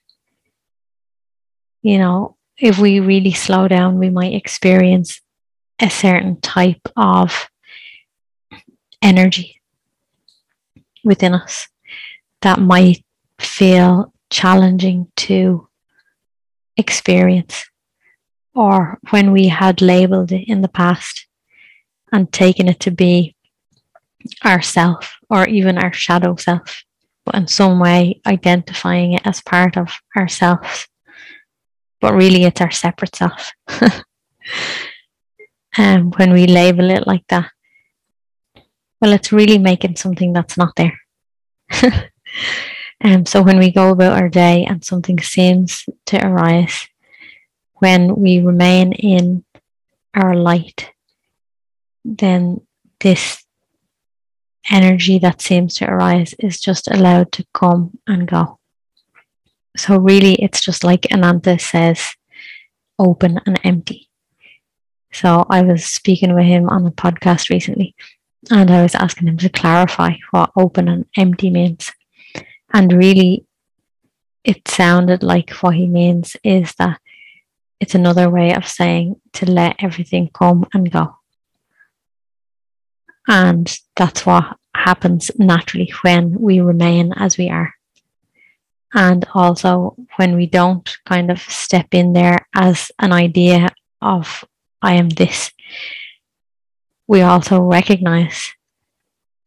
You 1.82 1.98
know, 1.98 2.36
if 2.56 2.78
we 2.78 3.00
really 3.00 3.32
slow 3.32 3.68
down, 3.68 3.98
we 3.98 4.08
might 4.08 4.32
experience 4.32 5.20
a 5.78 5.90
certain 5.90 6.40
type 6.40 6.88
of 6.96 7.50
energy 9.02 9.55
within 11.06 11.34
us 11.34 11.68
that 12.42 12.60
might 12.60 13.04
feel 13.38 14.12
challenging 14.30 15.10
to 15.16 15.68
experience 16.76 17.66
or 18.54 18.98
when 19.10 19.32
we 19.32 19.48
had 19.48 19.82
labeled 19.82 20.32
it 20.32 20.48
in 20.48 20.62
the 20.62 20.68
past 20.68 21.26
and 22.10 22.32
taken 22.32 22.68
it 22.68 22.80
to 22.80 22.90
be 22.90 23.36
ourself 24.44 25.18
or 25.28 25.46
even 25.46 25.76
our 25.76 25.92
shadow 25.92 26.34
self, 26.36 26.84
but 27.24 27.34
in 27.34 27.46
some 27.46 27.78
way 27.78 28.20
identifying 28.26 29.12
it 29.12 29.26
as 29.26 29.42
part 29.42 29.76
of 29.76 29.98
ourselves. 30.16 30.88
But 32.00 32.14
really, 32.14 32.44
it's 32.44 32.60
our 32.60 32.70
separate 32.70 33.14
self. 33.14 33.52
And 35.76 36.02
um, 36.02 36.10
when 36.12 36.32
we 36.32 36.46
label 36.46 36.90
it 36.90 37.06
like 37.06 37.24
that, 37.28 37.50
well, 39.00 39.12
it's 39.12 39.32
really 39.32 39.58
making 39.58 39.96
something 39.96 40.32
that's 40.32 40.56
not 40.56 40.74
there. 40.76 40.98
Um, 43.04 43.26
so 43.26 43.42
when 43.42 43.58
we 43.58 43.70
go 43.70 43.90
about 43.90 44.20
our 44.20 44.28
day 44.28 44.64
and 44.64 44.84
something 44.84 45.20
seems 45.20 45.84
to 46.06 46.26
arise, 46.26 46.88
when 47.74 48.16
we 48.16 48.40
remain 48.40 48.92
in 48.92 49.44
our 50.14 50.34
light, 50.34 50.92
then 52.04 52.62
this 53.00 53.44
energy 54.70 55.18
that 55.18 55.42
seems 55.42 55.74
to 55.74 55.90
arise 55.90 56.34
is 56.38 56.58
just 56.58 56.88
allowed 56.88 57.32
to 57.32 57.46
come 57.52 57.98
and 58.06 58.26
go. 58.26 58.58
So, 59.76 59.98
really, 59.98 60.34
it's 60.36 60.62
just 60.62 60.82
like 60.82 61.06
Ananta 61.12 61.58
says 61.58 62.14
open 62.98 63.38
and 63.44 63.60
empty. 63.62 64.08
So, 65.12 65.44
I 65.50 65.60
was 65.60 65.84
speaking 65.84 66.34
with 66.34 66.46
him 66.46 66.70
on 66.70 66.86
a 66.86 66.90
podcast 66.90 67.50
recently 67.50 67.94
and 68.50 68.70
I 68.70 68.82
was 68.82 68.94
asking 68.94 69.28
him 69.28 69.38
to 69.38 69.48
clarify 69.48 70.14
what 70.30 70.52
open 70.56 70.88
and 70.88 71.06
empty 71.16 71.50
means. 71.50 71.92
And 72.72 72.92
really, 72.92 73.46
it 74.44 74.68
sounded 74.68 75.22
like 75.22 75.50
what 75.50 75.74
he 75.74 75.86
means 75.86 76.36
is 76.44 76.74
that 76.74 77.00
it's 77.80 77.94
another 77.94 78.30
way 78.30 78.54
of 78.54 78.66
saying 78.66 79.20
to 79.34 79.50
let 79.50 79.76
everything 79.80 80.30
come 80.32 80.66
and 80.72 80.90
go. 80.90 81.16
And 83.28 83.76
that's 83.96 84.24
what 84.24 84.56
happens 84.74 85.30
naturally 85.36 85.92
when 86.02 86.38
we 86.38 86.60
remain 86.60 87.12
as 87.12 87.36
we 87.36 87.50
are. 87.50 87.74
And 88.94 89.26
also 89.34 89.96
when 90.16 90.36
we 90.36 90.46
don't 90.46 90.96
kind 91.04 91.30
of 91.30 91.40
step 91.40 91.88
in 91.92 92.12
there 92.12 92.46
as 92.54 92.90
an 92.98 93.12
idea 93.12 93.68
of, 94.00 94.44
I 94.80 94.94
am 94.94 95.08
this, 95.08 95.50
we 97.06 97.22
also 97.22 97.60
recognize 97.60 98.54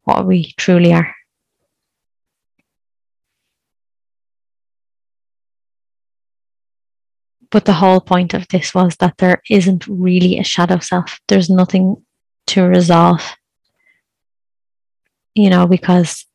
what 0.04 0.26
we 0.26 0.52
truly 0.56 0.92
are. 0.92 1.14
But 7.50 7.64
the 7.64 7.72
whole 7.72 8.00
point 8.00 8.32
of 8.32 8.46
this 8.48 8.74
was 8.74 8.96
that 8.96 9.18
there 9.18 9.42
isn't 9.50 9.86
really 9.88 10.38
a 10.38 10.44
shadow 10.44 10.78
self. 10.78 11.20
There's 11.26 11.50
nothing 11.50 12.04
to 12.48 12.62
resolve. 12.62 13.22
You 15.34 15.50
know, 15.50 15.66
because 15.66 16.26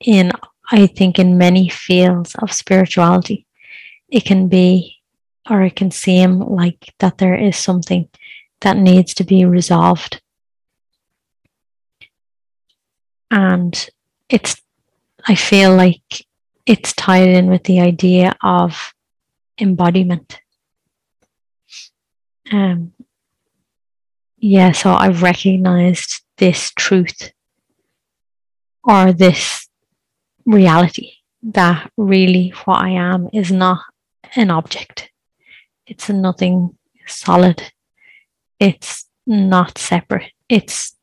in, 0.00 0.32
I 0.70 0.86
think, 0.86 1.18
in 1.18 1.38
many 1.38 1.68
fields 1.68 2.34
of 2.36 2.52
spirituality, 2.52 3.46
it 4.08 4.24
can 4.24 4.48
be 4.48 4.96
or 5.48 5.62
it 5.62 5.76
can 5.76 5.90
seem 5.90 6.40
like 6.40 6.94
that 7.00 7.18
there 7.18 7.34
is 7.34 7.56
something 7.56 8.08
that 8.62 8.76
needs 8.76 9.14
to 9.14 9.24
be 9.24 9.44
resolved. 9.44 10.22
And 13.30 13.88
it's, 14.28 14.56
I 15.26 15.34
feel 15.34 15.74
like 15.76 16.26
it's 16.66 16.92
tied 16.92 17.28
in 17.28 17.48
with 17.48 17.64
the 17.64 17.80
idea 17.80 18.34
of 18.42 18.94
embodiment. 19.58 20.40
Um, 22.52 22.92
yeah, 24.38 24.72
so 24.72 24.92
I've 24.92 25.22
recognized 25.22 26.22
this 26.36 26.70
truth 26.76 27.32
or 28.82 29.12
this 29.12 29.68
reality 30.44 31.12
that 31.42 31.90
really 31.96 32.52
what 32.64 32.82
I 32.82 32.90
am 32.90 33.28
is 33.32 33.50
not 33.50 33.80
an 34.36 34.50
object. 34.50 35.10
It's 35.86 36.08
nothing 36.08 36.76
solid. 37.06 37.62
It's 38.58 39.06
not 39.26 39.78
separate. 39.78 40.32
It's 40.48 40.96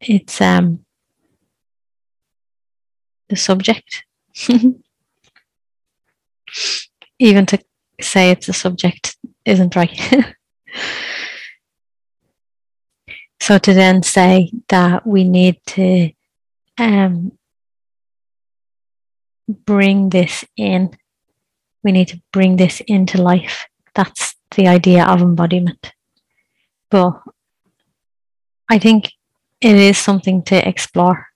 it's 0.00 0.40
um 0.40 0.84
the 3.30 3.36
subject. 3.36 4.04
Even 7.18 7.46
to 7.46 7.58
say 8.00 8.30
it's 8.30 8.48
a 8.48 8.52
subject 8.52 9.16
isn't 9.44 9.76
right. 9.76 9.98
so 13.40 13.58
to 13.58 13.72
then 13.72 14.02
say 14.02 14.52
that 14.68 15.06
we 15.06 15.24
need 15.24 15.60
to 15.66 16.10
um, 16.78 17.32
bring 19.48 20.10
this 20.10 20.44
in, 20.56 20.90
we 21.82 21.92
need 21.92 22.08
to 22.08 22.20
bring 22.32 22.56
this 22.56 22.80
into 22.86 23.22
life. 23.22 23.66
That's 23.94 24.34
the 24.56 24.68
idea 24.68 25.04
of 25.04 25.20
embodiment. 25.22 25.92
But 26.90 27.20
I 28.68 28.78
think 28.78 29.12
it 29.60 29.76
is 29.76 29.98
something 29.98 30.42
to 30.44 30.68
explore. 30.68 31.29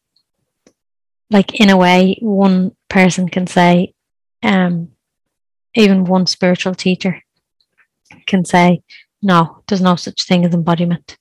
Like 1.35 1.59
in 1.59 1.69
a 1.69 1.77
way, 1.77 2.17
one 2.21 2.77
person 2.89 3.29
can 3.29 3.49
say, 3.49 3.93
um, 4.45 4.93
even 5.75 6.05
one 6.05 6.29
spiritual 6.29 6.77
teacher 6.77 7.25
can 8.25 8.45
say, 8.45 8.85
no, 9.21 9.65
there's 9.67 9.81
no 9.81 9.97
such 9.97 10.29
thing 10.29 10.45
as 10.45 10.55
embodiment. 10.55 11.19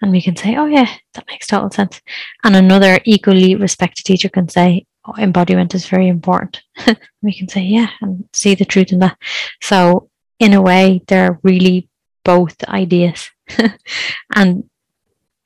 And 0.00 0.10
we 0.10 0.22
can 0.22 0.36
say, 0.36 0.56
oh, 0.56 0.64
yeah, 0.64 0.88
that 1.12 1.26
makes 1.28 1.48
total 1.48 1.70
sense. 1.70 2.00
And 2.42 2.56
another 2.56 2.98
equally 3.04 3.54
respected 3.54 4.04
teacher 4.04 4.30
can 4.30 4.48
say, 4.48 4.86
oh, 5.04 5.16
embodiment 5.18 5.74
is 5.74 5.86
very 5.86 6.08
important. 6.08 6.62
we 7.20 7.34
can 7.34 7.46
say, 7.46 7.60
yeah, 7.60 7.90
and 8.00 8.26
see 8.32 8.54
the 8.54 8.64
truth 8.64 8.90
in 8.90 9.00
that. 9.00 9.18
So, 9.60 10.08
in 10.38 10.54
a 10.54 10.62
way, 10.62 11.02
they're 11.08 11.38
really 11.42 11.90
both 12.24 12.64
ideas. 12.64 13.30
and 14.34 14.64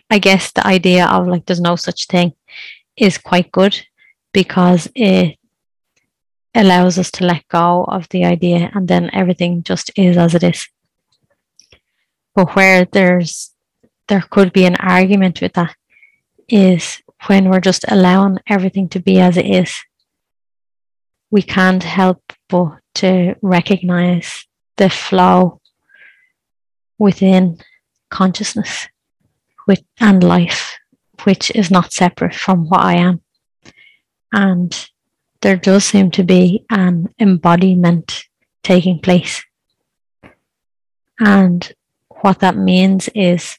I 0.09 0.21
guess 0.21 0.53
the 0.53 0.65
idea 0.65 1.07
of 1.07 1.27
like 1.27 1.47
there's 1.47 1.61
no 1.61 1.75
such 1.75 2.07
thing 2.07 2.35
is 2.97 3.19
quite 3.19 3.51
good 3.51 3.85
because 4.37 4.87
it 4.95 5.39
allows 6.55 6.99
us 6.99 7.11
to 7.11 7.25
let 7.25 7.49
go 7.49 7.85
of 7.85 8.07
the 8.11 8.23
idea 8.23 8.71
and 8.75 8.87
then 8.87 9.09
everything 9.15 9.63
just 9.63 9.91
is 9.97 10.19
as 10.19 10.35
it 10.35 10.43
is. 10.43 10.69
But 12.35 12.55
where 12.55 12.85
there's 12.85 13.55
there 14.09 14.21
could 14.29 14.53
be 14.53 14.67
an 14.67 14.77
argument 14.77 15.41
with 15.41 15.55
that 15.55 15.75
is 16.49 17.01
when 17.27 17.49
we're 17.49 17.63
just 17.71 17.87
allowing 17.89 18.39
everything 18.47 18.91
to 18.91 19.01
be 19.01 19.21
as 19.21 19.39
it 19.39 19.47
is. 19.47 19.75
We 21.31 21.41
can't 21.41 21.83
help 21.83 22.21
but 22.51 22.79
to 22.97 23.37
recognize 23.41 24.45
the 24.77 24.91
flow 24.91 25.63
within 26.99 27.57
consciousness 28.11 28.87
with, 29.67 29.83
and 29.99 30.23
life, 30.23 30.77
which 31.25 31.51
is 31.53 31.71
not 31.71 31.95
separate 31.95 32.35
from 32.35 32.69
what 32.69 32.83
I 32.83 32.97
am. 32.97 33.23
And 34.33 34.89
there 35.41 35.57
does 35.57 35.85
seem 35.85 36.11
to 36.13 36.25
be 36.25 36.65
an 36.71 37.15
embodiment 37.19 38.25
taking 38.63 38.99
place. 39.01 39.45
And 41.19 41.73
what 42.09 42.41
that 42.41 42.57
means 42.57 43.09
is 43.15 43.59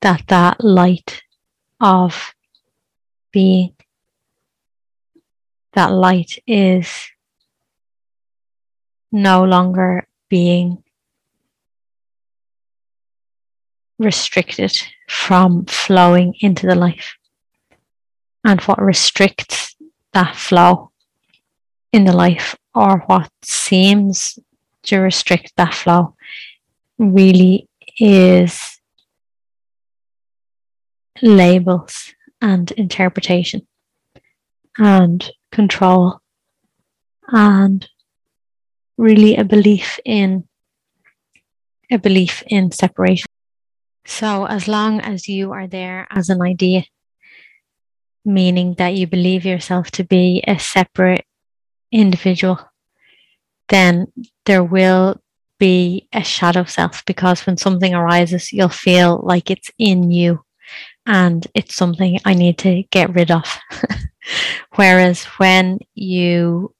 that 0.00 0.24
that 0.28 0.62
light 0.62 1.22
of 1.80 2.34
being, 3.32 3.74
that 5.72 5.92
light 5.92 6.38
is 6.46 6.88
no 9.12 9.44
longer 9.44 10.06
being 10.28 10.82
restricted 13.98 14.72
from 15.08 15.64
flowing 15.66 16.34
into 16.40 16.66
the 16.66 16.74
life. 16.74 17.16
And 18.44 18.60
what 18.62 18.80
restricts 18.80 19.74
that 20.12 20.36
flow 20.36 20.90
in 21.92 22.04
the 22.04 22.12
life, 22.12 22.56
or 22.74 22.98
what 23.06 23.30
seems 23.42 24.38
to 24.84 24.98
restrict 24.98 25.52
that 25.56 25.72
flow, 25.72 26.14
really 26.98 27.68
is 27.98 28.80
labels 31.22 32.12
and 32.40 32.70
interpretation 32.72 33.66
and 34.76 35.30
control 35.50 36.20
and 37.28 37.88
really 38.98 39.36
a 39.36 39.44
belief 39.44 39.98
in 40.04 40.44
a 41.90 41.98
belief 41.98 42.42
in 42.48 42.70
separation. 42.70 43.26
So 44.04 44.46
as 44.46 44.68
long 44.68 45.00
as 45.00 45.28
you 45.28 45.52
are 45.52 45.66
there 45.66 46.06
as 46.10 46.28
an 46.28 46.42
idea, 46.42 46.84
meaning 48.24 48.74
that 48.78 48.94
you 48.94 49.06
believe 49.06 49.44
yourself 49.44 49.90
to 49.92 50.04
be 50.04 50.42
a 50.46 50.58
separate 50.58 51.24
individual, 51.92 52.58
then 53.68 54.06
there 54.46 54.64
will 54.64 55.20
be 55.58 56.08
a 56.12 56.22
shadow 56.22 56.64
self 56.64 57.04
because 57.04 57.46
when 57.46 57.56
something 57.56 57.94
arises, 57.94 58.52
you'll 58.52 58.68
feel 58.68 59.20
like 59.24 59.50
it's 59.50 59.70
in 59.78 60.10
you 60.10 60.44
and 61.06 61.46
it's 61.54 61.74
something 61.74 62.18
I 62.24 62.34
need 62.34 62.58
to 62.58 62.82
get 62.90 63.14
rid 63.14 63.30
of. 63.30 63.44
Whereas 64.74 65.24
when 65.38 65.80
you 65.94 66.74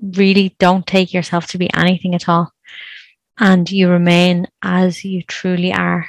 really 0.00 0.56
don't 0.58 0.86
take 0.86 1.12
yourself 1.12 1.46
to 1.48 1.58
be 1.58 1.72
anything 1.74 2.14
at 2.14 2.28
all 2.28 2.52
and 3.38 3.70
you 3.70 3.88
remain 3.88 4.46
as 4.62 5.04
you 5.04 5.22
truly 5.22 5.72
are, 5.72 6.08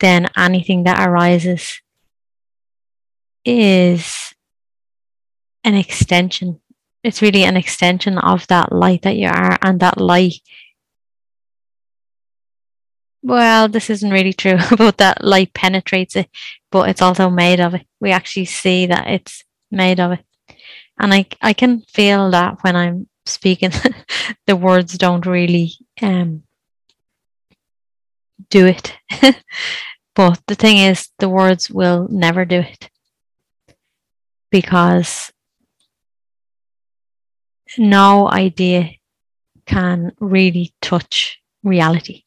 then 0.00 0.26
anything 0.36 0.84
that 0.84 1.06
arises 1.06 1.80
is 3.44 4.34
an 5.64 5.74
extension. 5.74 6.60
It's 7.02 7.22
really 7.22 7.44
an 7.44 7.56
extension 7.56 8.18
of 8.18 8.46
that 8.48 8.72
light 8.72 9.02
that 9.02 9.16
you 9.16 9.28
are, 9.28 9.58
and 9.62 9.80
that 9.80 10.00
light 10.00 10.34
well, 13.22 13.68
this 13.68 13.88
isn't 13.88 14.10
really 14.10 14.32
true 14.32 14.58
about 14.70 14.98
that 14.98 15.24
light 15.24 15.54
penetrates 15.54 16.16
it, 16.16 16.28
but 16.70 16.88
it's 16.88 17.02
also 17.02 17.30
made 17.30 17.60
of 17.60 17.74
it. 17.74 17.86
We 18.00 18.10
actually 18.10 18.46
see 18.46 18.86
that 18.86 19.06
it's 19.06 19.44
made 19.70 20.00
of 20.00 20.12
it. 20.12 20.24
And 20.98 21.14
I, 21.14 21.26
I 21.40 21.52
can 21.52 21.82
feel 21.82 22.30
that 22.32 22.62
when 22.62 22.76
I'm 22.76 23.08
speaking, 23.24 23.70
the 24.46 24.56
words 24.56 24.98
don't 24.98 25.24
really 25.24 25.72
um, 26.00 26.42
do 28.50 28.66
it. 28.66 28.94
but 30.14 30.40
the 30.46 30.54
thing 30.54 30.78
is, 30.78 31.08
the 31.18 31.28
words 31.28 31.70
will 31.70 32.08
never 32.10 32.44
do 32.44 32.60
it 32.60 32.90
because 34.52 35.32
no 37.76 38.30
idea 38.30 38.90
can 39.66 40.12
really 40.20 40.72
touch 40.80 41.40
reality. 41.64 42.22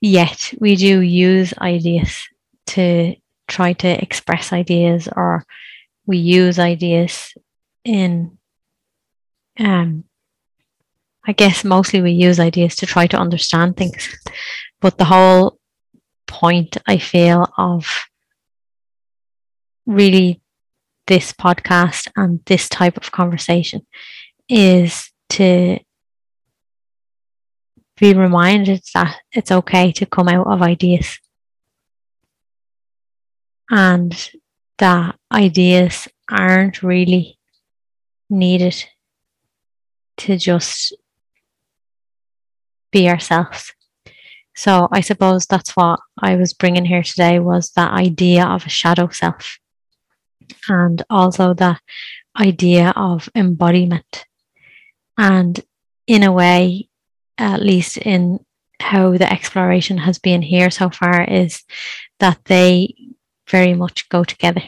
yet 0.00 0.52
we 0.58 0.76
do 0.76 1.00
use 1.00 1.52
ideas 1.58 2.26
to 2.66 3.14
try 3.48 3.72
to 3.74 3.88
express 4.02 4.52
ideas 4.52 5.08
or 5.14 5.44
we 6.06 6.18
use 6.18 6.58
ideas 6.58 7.34
in 7.84 8.38
um 9.58 10.04
I 11.26 11.32
guess 11.32 11.64
mostly 11.64 12.00
we 12.00 12.12
use 12.12 12.40
ideas 12.40 12.76
to 12.76 12.86
try 12.86 13.06
to 13.08 13.18
understand 13.18 13.76
things. 13.76 14.08
But 14.80 14.96
the 14.96 15.04
whole 15.04 15.59
point 16.30 16.76
I 16.86 16.98
feel 16.98 17.46
of 17.58 17.86
really 19.86 20.40
this 21.06 21.32
podcast 21.32 22.08
and 22.16 22.40
this 22.46 22.68
type 22.68 22.96
of 22.96 23.10
conversation 23.10 23.86
is 24.48 25.10
to 25.30 25.78
be 27.98 28.14
reminded 28.14 28.82
that 28.94 29.16
it's 29.32 29.50
okay 29.50 29.92
to 29.92 30.06
come 30.06 30.28
out 30.28 30.46
of 30.46 30.62
ideas 30.62 31.18
and 33.70 34.30
that 34.78 35.16
ideas 35.32 36.08
aren't 36.30 36.82
really 36.82 37.38
needed 38.30 38.84
to 40.16 40.38
just 40.38 40.94
be 42.90 43.08
ourselves. 43.08 43.72
So 44.54 44.88
I 44.92 45.00
suppose 45.00 45.46
that's 45.46 45.76
what 45.76 46.00
I 46.18 46.36
was 46.36 46.52
bringing 46.52 46.84
here 46.84 47.02
today 47.02 47.38
was 47.38 47.70
that 47.72 47.92
idea 47.92 48.44
of 48.46 48.66
a 48.66 48.70
shadow 48.70 49.08
self 49.08 49.58
and 50.68 51.02
also 51.08 51.54
the 51.54 51.78
idea 52.38 52.92
of 52.96 53.28
embodiment. 53.34 54.26
And 55.16 55.60
in 56.06 56.22
a 56.22 56.32
way, 56.32 56.88
at 57.38 57.62
least 57.62 57.96
in 57.98 58.44
how 58.80 59.16
the 59.16 59.30
exploration 59.30 59.98
has 59.98 60.18
been 60.18 60.42
here 60.42 60.70
so 60.70 60.90
far, 60.90 61.22
is 61.24 61.62
that 62.18 62.38
they 62.46 62.94
very 63.48 63.74
much 63.74 64.08
go 64.08 64.24
together. 64.24 64.62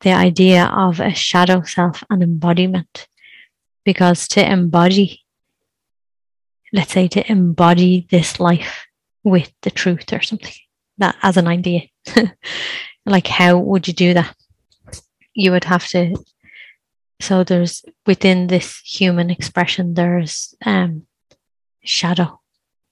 The 0.00 0.12
idea 0.12 0.66
of 0.66 1.00
a 1.00 1.14
shadow 1.14 1.62
self 1.62 2.04
and 2.10 2.22
embodiment. 2.22 3.08
Because 3.84 4.28
to 4.28 4.44
embody, 4.44 5.25
let's 6.76 6.92
say 6.92 7.08
to 7.08 7.30
embody 7.30 8.06
this 8.10 8.38
life 8.38 8.86
with 9.24 9.50
the 9.62 9.70
truth 9.70 10.12
or 10.12 10.22
something, 10.22 10.54
that 10.98 11.16
as 11.22 11.36
an 11.36 11.48
idea, 11.48 11.88
like 13.06 13.26
how 13.26 13.58
would 13.58 13.88
you 13.88 13.94
do 13.94 14.14
that? 14.14 14.34
You 15.34 15.50
would 15.50 15.64
have 15.64 15.86
to 15.88 16.16
so 17.20 17.44
there's 17.44 17.82
within 18.06 18.46
this 18.46 18.78
human 18.84 19.30
expression 19.30 19.94
there's 19.94 20.54
um 20.64 21.06
shadow, 21.82 22.40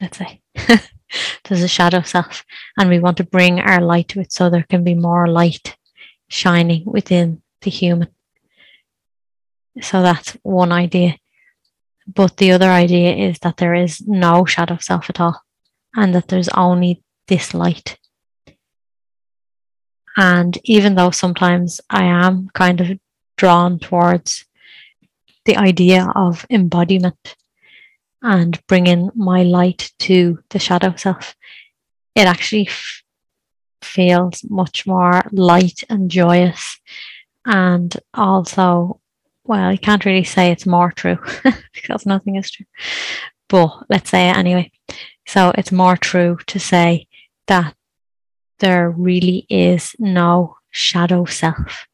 let's 0.00 0.18
say. 0.18 0.40
There's 1.44 1.62
a 1.62 1.68
shadow 1.68 2.02
self, 2.02 2.44
and 2.76 2.90
we 2.90 2.98
want 2.98 3.18
to 3.18 3.24
bring 3.24 3.60
our 3.60 3.80
light 3.80 4.08
to 4.08 4.20
it 4.20 4.32
so 4.32 4.50
there 4.50 4.66
can 4.68 4.82
be 4.82 4.94
more 4.94 5.28
light 5.28 5.76
shining 6.28 6.82
within 6.86 7.42
the 7.60 7.70
human. 7.70 8.08
So 9.80 10.02
that's 10.02 10.36
one 10.42 10.72
idea. 10.72 11.16
But 12.06 12.36
the 12.36 12.52
other 12.52 12.70
idea 12.70 13.14
is 13.14 13.38
that 13.40 13.56
there 13.56 13.74
is 13.74 14.02
no 14.06 14.44
shadow 14.44 14.78
self 14.78 15.08
at 15.08 15.20
all, 15.20 15.42
and 15.94 16.14
that 16.14 16.28
there's 16.28 16.48
only 16.50 17.02
this 17.28 17.54
light. 17.54 17.98
And 20.16 20.58
even 20.64 20.94
though 20.94 21.10
sometimes 21.10 21.80
I 21.90 22.04
am 22.04 22.48
kind 22.54 22.80
of 22.80 22.98
drawn 23.36 23.78
towards 23.78 24.44
the 25.44 25.56
idea 25.56 26.06
of 26.14 26.46
embodiment, 26.50 27.36
and 28.22 28.58
bringing 28.66 29.10
my 29.14 29.42
light 29.42 29.92
to 29.98 30.38
the 30.50 30.58
shadow 30.58 30.94
self, 30.96 31.36
it 32.14 32.26
actually 32.26 32.66
f- 32.66 33.02
feels 33.82 34.42
much 34.48 34.86
more 34.86 35.22
light 35.30 35.84
and 35.90 36.10
joyous. 36.10 36.80
And 37.44 37.94
also, 38.14 39.00
well, 39.44 39.72
you 39.72 39.78
can't 39.78 40.04
really 40.04 40.24
say 40.24 40.50
it's 40.50 40.66
more 40.66 40.90
true 40.92 41.18
because 41.74 42.06
nothing 42.06 42.36
is 42.36 42.50
true, 42.50 42.66
but 43.48 43.84
let's 43.90 44.10
say 44.10 44.30
it 44.30 44.36
anyway. 44.36 44.70
So 45.26 45.52
it's 45.56 45.72
more 45.72 45.96
true 45.96 46.38
to 46.46 46.58
say 46.58 47.08
that 47.46 47.74
there 48.58 48.90
really 48.90 49.46
is 49.48 49.94
no 49.98 50.56
shadow 50.70 51.24
self. 51.24 51.86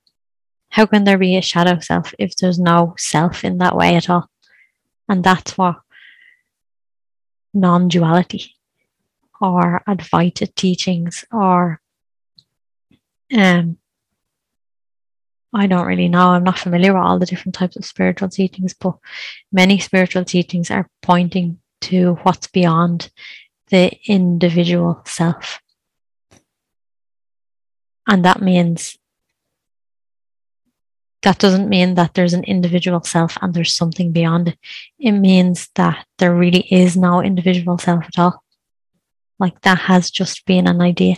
How 0.71 0.87
can 0.87 1.05
there 1.05 1.19
be 1.19 1.37
a 1.37 1.43
shadow 1.43 1.81
self 1.81 2.15
if 2.19 2.37
there's 2.37 2.59
no 2.59 2.95
self 2.97 3.45
in 3.45 3.59
that 3.59 3.77
way 3.77 3.97
at 3.97 4.09
all? 4.09 4.31
And 5.09 5.25
that's 5.25 5.59
what 5.59 5.77
non 7.53 7.89
duality 7.89 8.55
or 9.41 9.83
Advaita 9.89 10.55
teachings 10.55 11.25
or 11.33 11.81
um 13.37 13.80
I 15.53 15.67
don't 15.67 15.87
really 15.87 16.09
know. 16.09 16.29
I'm 16.29 16.45
not 16.45 16.59
familiar 16.59 16.95
with 16.95 17.03
all 17.03 17.19
the 17.19 17.27
different 17.27 17.55
types 17.55 17.77
of 17.77 17.85
spiritual 17.85 18.29
teachings, 18.29 18.75
but 18.75 18.97
many 19.51 19.79
spiritual 19.79 20.25
teachings 20.25 20.71
are 20.71 20.89
pointing 21.03 21.59
to 21.83 22.15
what's 22.23 22.47
beyond 22.47 23.11
the 23.71 23.91
individual 24.07 25.03
self. 25.07 25.61
And 28.07 28.25
that 28.25 28.41
means 28.41 28.97
that 31.23 31.39
doesn't 31.39 31.69
mean 31.69 31.95
that 31.95 32.15
there's 32.15 32.33
an 32.33 32.45
individual 32.45 33.03
self 33.03 33.37
and 33.43 33.53
there's 33.53 33.75
something 33.75 34.13
beyond 34.13 34.49
it. 34.49 34.59
It 34.99 35.13
means 35.13 35.69
that 35.75 36.07
there 36.19 36.35
really 36.35 36.67
is 36.73 36.97
no 36.97 37.23
individual 37.23 37.79
self 37.79 38.05
at 38.05 38.19
all. 38.19 38.43
Like 39.39 39.61
that 39.63 39.79
has 39.79 40.11
just 40.11 40.47
been 40.47 40.67
an 40.67 40.81
idea. 40.81 41.17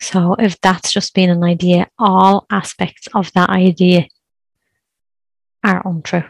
So 0.00 0.34
if 0.34 0.60
that's 0.60 0.92
just 0.92 1.14
been 1.14 1.30
an 1.30 1.44
idea, 1.44 1.88
all 1.98 2.46
aspects 2.50 3.08
of 3.14 3.32
that 3.32 3.50
idea 3.50 4.08
are 5.62 5.82
untrue. 5.86 6.24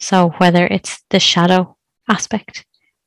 So 0.00 0.30
whether 0.38 0.66
it's 0.66 1.02
the 1.10 1.20
shadow 1.20 1.76
aspect 2.08 2.64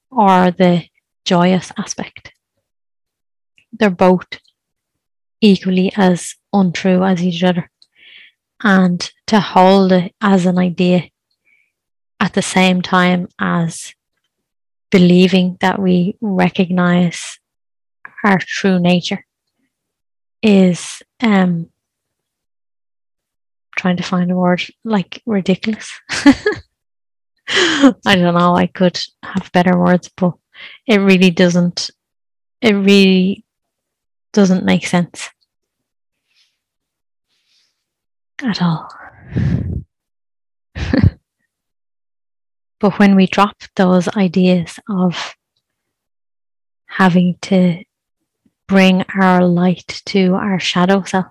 or 0.09 0.51
the 0.51 0.85
joyous 1.25 1.71
aspect, 1.77 2.33
they're 3.71 3.89
both 3.89 4.39
equally 5.41 5.91
as 5.97 6.35
untrue 6.53 7.03
as 7.03 7.21
each 7.21 7.43
other. 7.43 7.69
And 8.63 9.11
to 9.27 9.41
hold 9.41 9.91
it 9.91 10.15
as 10.21 10.45
an 10.45 10.57
idea 10.57 11.09
at 12.19 12.33
the 12.33 12.41
same 12.41 12.81
time 12.81 13.27
as 13.39 13.93
believing 14.89 15.57
that 15.59 15.81
we 15.81 16.15
recognize 16.21 17.39
our 18.23 18.39
true 18.39 18.79
nature 18.79 19.25
is 20.41 21.01
um 21.21 21.69
trying 23.77 23.97
to 23.97 24.03
find 24.03 24.31
a 24.31 24.35
word 24.35 24.63
like 24.83 25.21
ridiculous. 25.25 25.91
I 27.49 27.93
don't 28.05 28.35
know, 28.35 28.55
I 28.55 28.67
could 28.67 28.99
have 29.23 29.51
better 29.51 29.77
words, 29.77 30.09
but 30.15 30.33
it 30.87 30.97
really 30.97 31.31
doesn't 31.31 31.89
it 32.61 32.73
really 32.73 33.43
doesn't 34.31 34.63
make 34.65 34.87
sense 34.87 35.29
at 38.41 38.61
all. 38.61 38.89
but 42.79 42.99
when 42.99 43.15
we 43.15 43.27
drop 43.27 43.57
those 43.75 44.07
ideas 44.09 44.79
of 44.89 45.35
having 46.87 47.37
to 47.41 47.83
bring 48.67 49.03
our 49.15 49.45
light 49.45 50.01
to 50.05 50.33
our 50.35 50.59
shadow 50.59 51.03
self, 51.03 51.27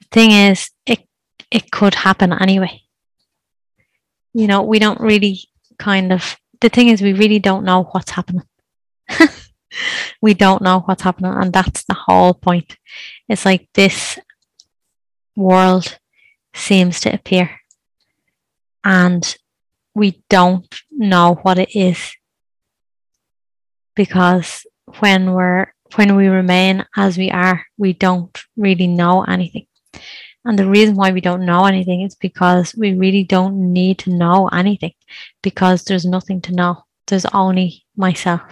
the 0.00 0.06
thing 0.10 0.30
is, 0.30 0.70
it, 0.86 1.06
it 1.50 1.70
could 1.70 1.94
happen 1.94 2.32
anyway. 2.32 2.82
You 4.34 4.46
know, 4.46 4.62
we 4.62 4.78
don't 4.78 5.00
really 5.00 5.40
kind 5.78 6.12
of, 6.12 6.36
the 6.60 6.68
thing 6.68 6.88
is, 6.88 7.02
we 7.02 7.12
really 7.12 7.38
don't 7.38 7.64
know 7.64 7.84
what's 7.84 8.10
happening. 8.10 8.44
we 10.22 10.34
don't 10.34 10.62
know 10.62 10.80
what's 10.80 11.02
happening. 11.02 11.32
And 11.32 11.52
that's 11.52 11.84
the 11.84 11.94
whole 11.94 12.34
point. 12.34 12.76
It's 13.28 13.44
like 13.44 13.68
this 13.74 14.18
world 15.36 15.98
seems 16.54 17.00
to 17.00 17.14
appear 17.14 17.50
and 18.84 19.36
we 19.94 20.22
don't 20.28 20.80
know 20.90 21.38
what 21.42 21.58
it 21.58 21.76
is 21.76 22.12
because 23.94 24.66
when 25.00 25.32
we're 25.32 25.72
when 25.96 26.16
we 26.16 26.28
remain 26.28 26.84
as 26.96 27.18
we 27.18 27.30
are 27.30 27.64
we 27.76 27.92
don't 27.92 28.42
really 28.56 28.86
know 28.86 29.24
anything. 29.24 29.66
And 30.44 30.58
the 30.58 30.68
reason 30.68 30.96
why 30.96 31.12
we 31.12 31.20
don't 31.20 31.44
know 31.44 31.66
anything 31.66 32.00
is 32.02 32.16
because 32.16 32.74
we 32.74 32.94
really 32.94 33.22
don't 33.22 33.72
need 33.72 33.98
to 34.00 34.10
know 34.10 34.48
anything 34.48 34.94
because 35.42 35.84
there's 35.84 36.04
nothing 36.04 36.40
to 36.42 36.52
know. 36.52 36.84
There's 37.06 37.26
only 37.26 37.84
myself. 37.96 38.42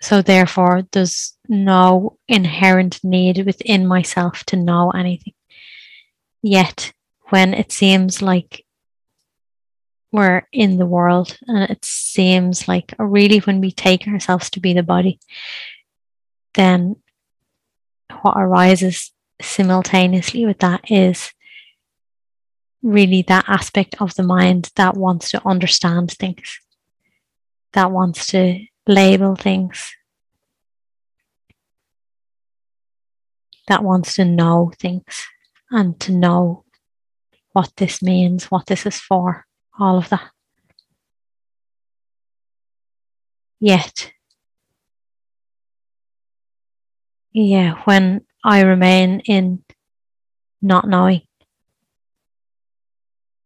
So, 0.00 0.20
therefore, 0.20 0.82
there's 0.90 1.36
no 1.48 2.18
inherent 2.26 2.98
need 3.04 3.44
within 3.46 3.86
myself 3.86 4.42
to 4.46 4.56
know 4.56 4.90
anything. 4.90 5.34
Yet, 6.42 6.92
when 7.28 7.54
it 7.54 7.70
seems 7.70 8.20
like 8.20 8.64
we're 10.12 10.46
in 10.52 10.76
the 10.76 10.86
world 10.86 11.38
and 11.48 11.70
it 11.70 11.84
seems 11.84 12.68
like 12.68 12.94
really 12.98 13.38
when 13.38 13.60
we 13.60 13.72
take 13.72 14.06
ourselves 14.06 14.50
to 14.50 14.60
be 14.60 14.74
the 14.74 14.82
body, 14.82 15.18
then 16.54 16.96
what 18.20 18.36
arises 18.36 19.10
simultaneously 19.40 20.44
with 20.44 20.58
that 20.58 20.90
is 20.90 21.32
really 22.82 23.22
that 23.22 23.44
aspect 23.48 24.00
of 24.00 24.14
the 24.14 24.22
mind 24.22 24.70
that 24.76 24.96
wants 24.96 25.30
to 25.30 25.48
understand 25.48 26.10
things, 26.10 26.60
that 27.72 27.90
wants 27.90 28.26
to 28.26 28.60
label 28.86 29.34
things, 29.34 29.94
that 33.68 33.82
wants 33.82 34.16
to 34.16 34.24
know 34.24 34.72
things 34.78 35.24
and 35.70 35.98
to 36.00 36.12
know 36.12 36.64
what 37.52 37.72
this 37.76 38.02
means, 38.02 38.50
what 38.50 38.66
this 38.66 38.84
is 38.84 38.98
for, 38.98 39.46
all 39.78 39.98
of 39.98 40.08
that. 40.10 40.30
Yet, 43.60 44.12
yeah, 47.32 47.74
when 47.84 48.22
I 48.44 48.62
remain 48.62 49.20
in 49.20 49.62
not 50.60 50.88
knowing, 50.88 51.22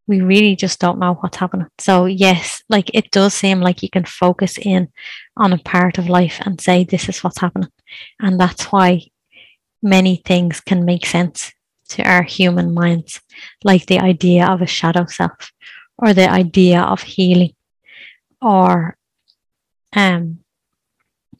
we 0.06 0.20
really 0.20 0.56
just 0.56 0.78
don't 0.78 0.98
know 0.98 1.14
what's 1.14 1.36
happening. 1.36 1.66
So, 1.78 2.06
yes, 2.06 2.62
like 2.68 2.90
it 2.94 3.10
does 3.10 3.34
seem 3.34 3.60
like 3.60 3.82
you 3.82 3.90
can 3.90 4.04
focus 4.04 4.56
in 4.58 4.88
on 5.36 5.52
a 5.52 5.58
part 5.58 5.98
of 5.98 6.08
life 6.08 6.40
and 6.44 6.60
say, 6.60 6.84
this 6.84 7.08
is 7.08 7.22
what's 7.22 7.40
happening. 7.40 7.70
And 8.20 8.40
that's 8.40 8.64
why 8.66 9.02
many 9.82 10.22
things 10.24 10.60
can 10.60 10.84
make 10.84 11.06
sense 11.06 11.52
to 11.88 12.02
our 12.02 12.22
human 12.22 12.72
minds, 12.74 13.20
like 13.64 13.86
the 13.86 13.98
idea 13.98 14.46
of 14.46 14.62
a 14.62 14.66
shadow 14.66 15.06
self 15.06 15.52
or 15.98 16.12
the 16.12 16.28
idea 16.28 16.80
of 16.80 17.02
healing 17.02 17.54
or 18.40 18.96
um, 19.94 20.40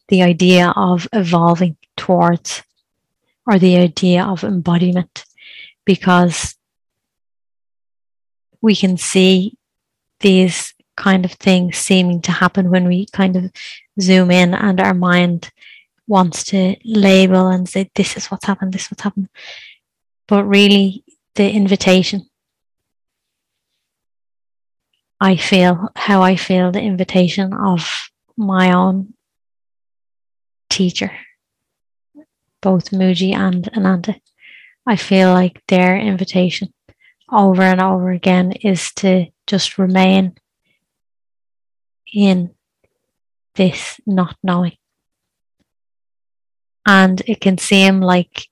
the 0.08 0.22
idea 0.22 0.72
of 0.76 1.06
evolving 1.12 1.76
towards 1.96 2.62
or 3.46 3.58
the 3.58 3.76
idea 3.76 4.24
of 4.24 4.44
embodiment 4.44 5.24
because 5.84 6.56
we 8.60 8.74
can 8.74 8.96
see 8.96 9.56
these 10.20 10.74
kind 10.96 11.24
of 11.24 11.32
things 11.32 11.76
seeming 11.76 12.22
to 12.22 12.32
happen 12.32 12.70
when 12.70 12.88
we 12.88 13.06
kind 13.06 13.36
of 13.36 13.52
zoom 14.00 14.30
in 14.30 14.54
and 14.54 14.80
our 14.80 14.94
mind 14.94 15.50
wants 16.06 16.44
to 16.44 16.76
label 16.84 17.48
and 17.48 17.68
say 17.68 17.90
this 17.94 18.16
is 18.16 18.26
what's 18.26 18.46
happened 18.46 18.72
this 18.72 18.82
is 18.82 18.90
what's 18.90 19.02
happened. 19.02 19.28
But 20.26 20.44
really 20.44 21.04
the 21.34 21.50
invitation 21.50 22.28
i 25.20 25.36
feel 25.36 25.88
how 25.96 26.22
i 26.22 26.36
feel 26.36 26.72
the 26.72 26.80
invitation 26.80 27.52
of 27.52 28.10
my 28.36 28.72
own 28.72 29.14
teacher 30.68 31.12
both 32.66 32.90
Mooji 32.90 33.32
and 33.32 33.68
Ananta. 33.76 34.16
I 34.84 34.96
feel 34.96 35.32
like 35.32 35.62
their 35.68 35.96
invitation 35.96 36.74
over 37.30 37.62
and 37.62 37.80
over 37.80 38.10
again 38.10 38.50
is 38.52 38.92
to 38.94 39.26
just 39.46 39.78
remain 39.78 40.34
in 42.12 42.50
this 43.54 44.00
not 44.04 44.36
knowing 44.42 44.76
And 46.84 47.22
it 47.26 47.40
can 47.40 47.58
seem 47.58 48.00
like 48.00 48.48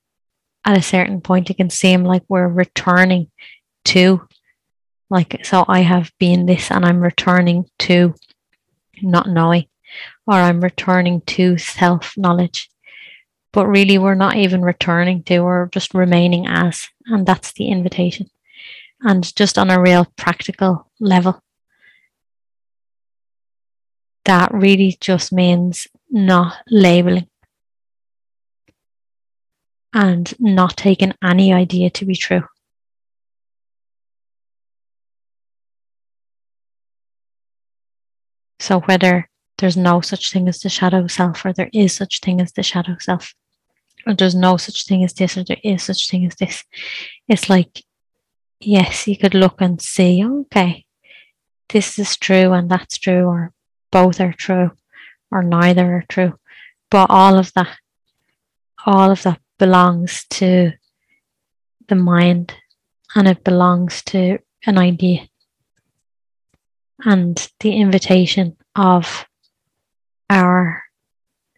at 0.65 0.79
a 0.79 0.83
certain 0.83 1.21
point, 1.21 1.51
it 1.51 1.57
can 1.57 1.71
seem 1.71 2.05
like 2.05 2.23
we're 2.29 2.47
returning 2.47 3.33
to, 3.87 4.27
like, 5.11 5.45
so 5.45 5.65
I 5.69 5.81
have 5.81 6.13
been 6.19 6.47
this 6.47 6.71
and 6.71 6.85
I'm 6.85 7.01
returning 7.01 7.67
to 7.81 8.15
not 9.03 9.29
knowing, 9.29 9.67
or 10.27 10.35
I'm 10.35 10.61
returning 10.61 11.21
to 11.23 11.59
self 11.59 12.17
knowledge. 12.17 12.71
But 13.53 13.67
really, 13.67 13.99
we're 13.99 14.15
not 14.15 14.37
even 14.37 14.63
returning 14.63 15.23
to, 15.25 15.41
we're 15.41 15.67
just 15.67 15.95
remaining 15.95 16.47
as. 16.49 16.89
And 17.07 17.25
that's 17.25 17.53
the 17.53 17.69
invitation. 17.69 18.29
And 19.03 19.35
just 19.37 19.59
on 19.59 19.71
a 19.71 19.81
real 19.81 20.07
practical 20.17 20.91
level, 20.99 21.41
that 24.25 24.53
really 24.53 24.97
just 25.01 25.33
means 25.33 25.87
not 26.11 26.57
labeling 26.69 27.29
and 29.93 30.35
not 30.41 30.77
taking 30.77 31.15
any 31.23 31.53
idea 31.53 31.91
to 31.91 32.05
be 32.05 32.17
true. 32.17 32.43
So 38.65 38.81
whether 38.81 39.29
there's 39.59 39.77
no 39.77 40.01
such 40.01 40.33
thing 40.33 40.49
as 40.49 40.61
the 40.61 40.69
shadow 40.69 41.07
self 41.07 41.45
or 41.45 41.53
there 41.53 41.71
is 41.73 41.95
such 41.95 42.21
thing 42.21 42.41
as 42.41 42.53
the 42.53 42.63
shadow 42.63 42.97
self 42.99 43.35
or 44.07 44.15
there's 44.15 44.35
no 44.35 44.57
such 44.57 44.87
thing 44.87 45.05
as 45.05 45.13
this 45.13 45.37
or 45.37 45.45
there 45.45 45.63
is 45.63 45.83
such 45.83 46.11
thing 46.11 46.27
as 46.27 46.35
this 46.37 46.65
it's 47.29 47.49
like 47.49 47.83
yes 48.61 49.07
you 49.07 49.17
could 49.17 49.35
look 49.35 49.61
and 49.61 49.81
see 49.81 50.25
okay 50.25 50.85
this 51.69 51.99
is 51.99 52.17
true 52.17 52.53
and 52.53 52.71
that's 52.71 52.99
true 52.99 53.25
or 53.25 53.53
both 53.91 54.21
are 54.21 54.33
true 54.33 54.71
or 55.31 55.43
neither 55.43 55.97
are 55.97 56.05
true. 56.09 56.35
But 56.91 57.11
all 57.11 57.39
of 57.39 57.53
that 57.55 57.77
all 58.87 59.11
of 59.11 59.23
that 59.23 59.41
belongs 59.59 60.25
to 60.31 60.73
the 61.89 61.95
mind 61.95 62.55
and 63.15 63.27
it 63.29 63.43
belongs 63.45 64.03
to 64.03 64.39
an 64.67 64.79
idea 64.79 65.29
and 67.05 67.51
the 67.61 67.77
invitation 67.77 68.57
of 68.75 69.27
our 70.31 70.83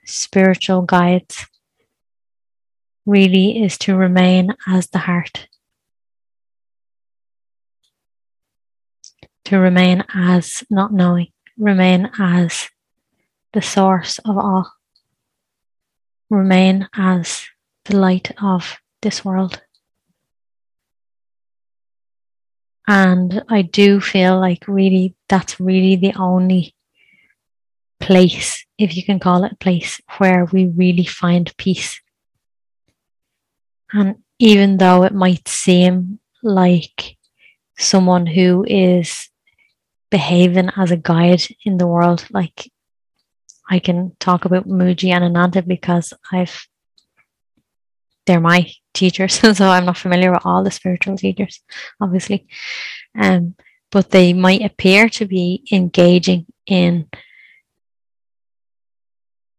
spiritual 0.05 0.83
guides 0.83 1.47
really 3.05 3.63
is 3.63 3.79
to 3.79 3.97
remain 3.97 4.55
as 4.67 4.89
the 4.89 4.99
heart, 4.99 5.49
to 9.45 9.59
remain 9.59 10.05
as 10.13 10.65
not 10.69 10.93
knowing, 10.93 11.29
remain 11.57 12.11
as 12.19 12.69
the 13.53 13.63
source 13.63 14.19
of 14.21 14.37
all, 14.37 14.73
remain 16.29 16.89
as 16.95 17.47
the 17.85 17.97
light 17.97 18.33
of 18.43 18.79
this 19.03 19.25
world. 19.25 19.63
And 22.89 23.43
I 23.49 23.63
do 23.63 24.01
feel 24.01 24.39
like 24.41 24.69
really 24.69 25.15
that's 25.29 25.59
really 25.59 25.97
the 25.97 26.15
only 26.15 26.75
place, 27.99 28.65
if 28.79 28.97
you 28.97 29.05
can 29.05 29.19
call 29.19 29.45
it 29.45 29.53
a 29.53 29.57
place, 29.57 30.01
where 30.19 30.45
we 30.45 30.67
really 30.67 31.05
find 31.05 31.53
peace. 31.57 32.01
And 33.93 34.17
even 34.39 34.77
though 34.77 35.03
it 35.03 35.15
might 35.15 35.49
seem 35.49 36.21
like 36.43 37.17
someone 37.79 38.27
who 38.27 38.65
is 38.69 39.29
behaving 40.11 40.71
as 40.77 40.91
a 40.91 40.97
guide 40.97 41.43
in 41.65 41.79
the 41.79 41.87
world, 41.87 42.27
like 42.31 42.71
I 43.69 43.81
can 43.81 44.15
talk 44.21 44.45
about 44.45 44.69
Mooji 44.69 45.11
and 45.13 45.25
Ananta 45.25 45.63
because 45.63 46.13
I've 46.31 46.67
they're 48.27 48.41
my 48.41 48.71
teachers, 48.95 49.35
so 49.57 49.67
I'm 49.67 49.87
not 49.87 49.97
familiar 49.97 50.33
with 50.33 50.45
all 50.45 50.65
the 50.65 50.71
spiritual 50.71 51.17
teachers, 51.17 51.61
obviously. 52.01 52.47
Um, 53.19 53.55
but 53.91 54.11
they 54.11 54.33
might 54.33 54.63
appear 54.63 55.09
to 55.11 55.27
be 55.27 55.65
engaging 55.73 56.47
in 56.67 57.09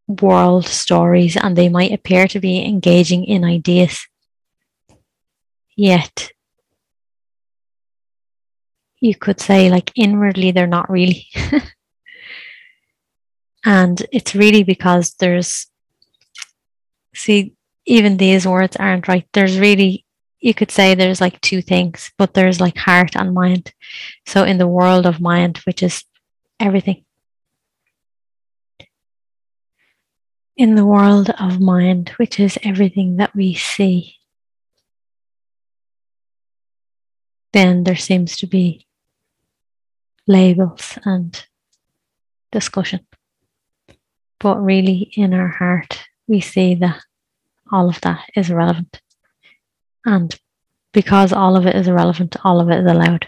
world 0.08 0.66
stories 0.66 1.36
and 1.36 1.56
they 1.56 1.70
might 1.70 1.92
appear 1.92 2.28
to 2.28 2.40
be 2.40 2.66
engaging 2.66 3.26
in 3.26 3.44
ideas. 3.44 4.08
Yet, 5.76 6.32
you 9.00 9.16
could 9.16 9.40
say, 9.40 9.70
like, 9.70 9.92
inwardly, 9.96 10.52
they're 10.52 10.66
not 10.66 10.90
really. 10.90 11.28
and 13.66 14.04
it's 14.12 14.34
really 14.34 14.64
because 14.64 15.14
there's, 15.20 15.68
see, 17.14 17.54
even 17.88 18.18
these 18.18 18.46
words 18.46 18.76
aren't 18.76 19.08
right. 19.08 19.26
There's 19.34 19.58
really, 19.58 20.06
you 20.40 20.54
could 20.54 20.70
say 20.70 20.94
there's 20.94 21.22
like 21.22 21.40
two 21.42 21.62
things, 21.62 22.12
but 22.18 22.34
there's 22.34 22.60
like 22.62 22.78
heart 22.78 23.16
and 23.16 23.34
mind. 23.34 23.74
So, 24.28 24.44
in 24.44 24.58
the 24.58 24.68
world 24.68 25.06
of 25.06 25.22
mind, 25.22 25.60
which 25.60 25.82
is 25.82 26.04
everything, 26.60 27.06
in 30.58 30.76
the 30.76 30.86
world 30.86 31.30
of 31.40 31.62
mind, 31.62 32.10
which 32.18 32.40
is 32.40 32.60
everything 32.62 33.18
that 33.18 33.34
we 33.34 33.56
see, 33.56 34.16
then 37.54 37.86
there 37.86 37.96
seems 37.96 38.36
to 38.38 38.48
be 38.48 38.86
labels 40.28 41.00
and 41.06 41.46
discussion. 42.52 43.08
But 44.40 44.58
really, 44.58 45.10
in 45.16 45.34
our 45.34 45.48
heart, 45.48 46.04
we 46.28 46.42
see 46.42 46.76
that 46.76 47.02
all 47.72 47.90
of 47.90 48.02
that 48.02 48.30
is 48.36 48.50
irrelevant. 48.50 49.02
And 50.06 50.38
because 50.94 51.34
all 51.34 51.56
of 51.56 51.66
it 51.66 51.76
is 51.76 51.88
irrelevant, 51.88 52.36
all 52.44 52.60
of 52.60 52.70
it 52.70 52.80
is 52.80 52.92
allowed. 52.92 53.28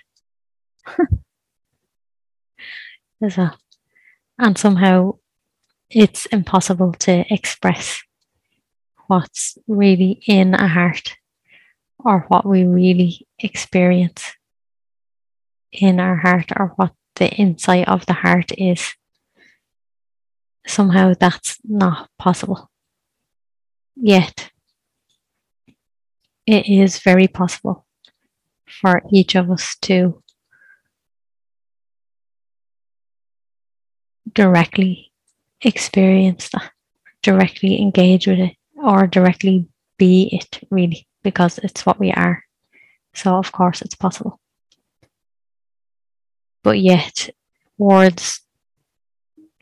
is 3.21 3.37
a, 3.37 3.55
and 4.37 4.57
somehow 4.57 5.15
it's 5.89 6.25
impossible 6.27 6.93
to 6.93 7.25
express 7.33 8.01
what's 9.07 9.57
really 9.67 10.21
in 10.27 10.53
a 10.53 10.67
heart 10.67 11.17
or 11.97 12.25
what 12.27 12.45
we 12.45 12.63
really 12.63 13.27
experience 13.39 14.33
in 15.71 15.99
our 15.99 16.15
heart 16.15 16.51
or 16.57 16.73
what 16.75 16.93
the 17.15 17.29
insight 17.29 17.87
of 17.87 18.05
the 18.05 18.13
heart 18.13 18.51
is. 18.57 18.93
Somehow 20.65 21.13
that's 21.19 21.57
not 21.63 22.09
possible. 22.17 22.68
Yet, 24.01 24.51
it 26.45 26.69
is 26.69 26.99
very 26.99 27.27
possible 27.27 27.85
for 28.65 29.01
each 29.11 29.35
of 29.35 29.51
us 29.51 29.75
to 29.81 30.23
directly 34.31 35.11
experience 35.61 36.49
that, 36.49 36.71
directly 37.21 37.81
engage 37.81 38.25
with 38.25 38.39
it, 38.39 38.55
or 38.81 39.05
directly 39.05 39.67
be 39.97 40.29
it, 40.31 40.63
really, 40.71 41.05
because 41.21 41.57
it's 41.57 41.85
what 41.85 41.99
we 41.99 42.11
are. 42.11 42.45
So, 43.13 43.35
of 43.35 43.51
course, 43.51 43.81
it's 43.81 43.95
possible. 43.95 44.39
But 46.63 46.79
yet, 46.79 47.29
words 47.77 48.41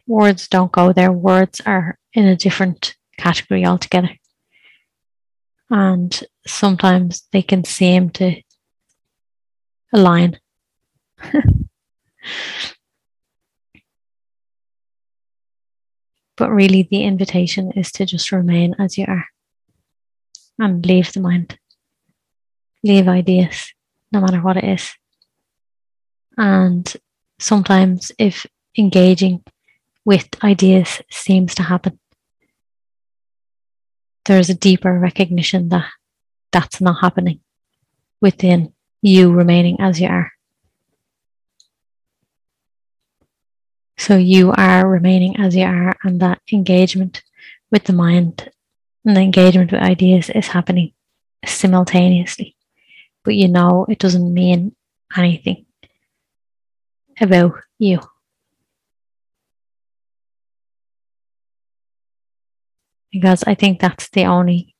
words 0.06 0.48
don't 0.48 0.72
go 0.72 0.94
there. 0.94 1.12
Words 1.12 1.60
are 1.66 1.98
in 2.14 2.26
a 2.26 2.36
different 2.36 2.96
category 3.18 3.66
altogether. 3.66 4.12
And 5.70 6.24
sometimes 6.46 7.28
they 7.32 7.42
can 7.42 7.64
seem 7.64 8.10
to 8.12 8.42
align. 9.94 10.40
But 16.38 16.52
really, 16.52 16.88
the 16.90 17.04
invitation 17.04 17.72
is 17.72 17.92
to 17.94 18.06
just 18.06 18.32
remain 18.32 18.76
as 18.78 18.96
you 18.98 19.06
are 19.08 19.26
and 20.60 20.86
leave 20.86 21.12
the 21.12 21.20
mind, 21.20 21.58
leave 22.84 23.08
ideas, 23.08 23.74
no 24.12 24.22
matter 24.22 24.40
what 24.40 24.58
it 24.58 24.64
is. 24.64 24.94
And 26.38 26.92
sometimes, 27.40 28.12
if 28.20 28.46
engaging 28.78 29.44
with 30.06 30.28
ideas 30.44 31.02
seems 31.10 31.56
to 31.56 31.64
happen, 31.64 32.00
there's 34.28 34.50
a 34.50 34.56
deeper 34.56 34.94
recognition 35.00 35.70
that 35.70 35.88
that's 36.52 36.82
not 36.82 37.02
happening 37.02 37.40
within 38.22 38.74
you 39.02 39.32
remaining 39.32 39.78
as 39.80 40.00
you 40.00 40.08
are. 40.08 40.32
So 43.98 44.18
you 44.18 44.52
are 44.52 44.88
remaining 44.88 45.40
as 45.40 45.56
you 45.56 45.64
are, 45.64 45.96
and 46.04 46.20
that 46.20 46.42
engagement 46.52 47.24
with 47.72 47.86
the 47.86 47.94
mind 47.94 48.52
and 49.04 49.18
the 49.18 49.22
engagement 49.22 49.72
with 49.72 49.82
ideas 49.82 50.30
is 50.30 50.48
happening 50.48 50.94
simultaneously. 51.46 52.56
But 53.24 53.36
you 53.36 53.48
know 53.48 53.86
it 53.90 53.98
doesn't 53.98 54.34
mean 54.34 54.76
anything 55.16 55.66
about 57.20 57.54
you. 57.80 58.02
Because 63.12 63.44
I 63.46 63.56
think 63.56 63.80
that's 63.80 64.10
the 64.10 64.26
only 64.26 64.76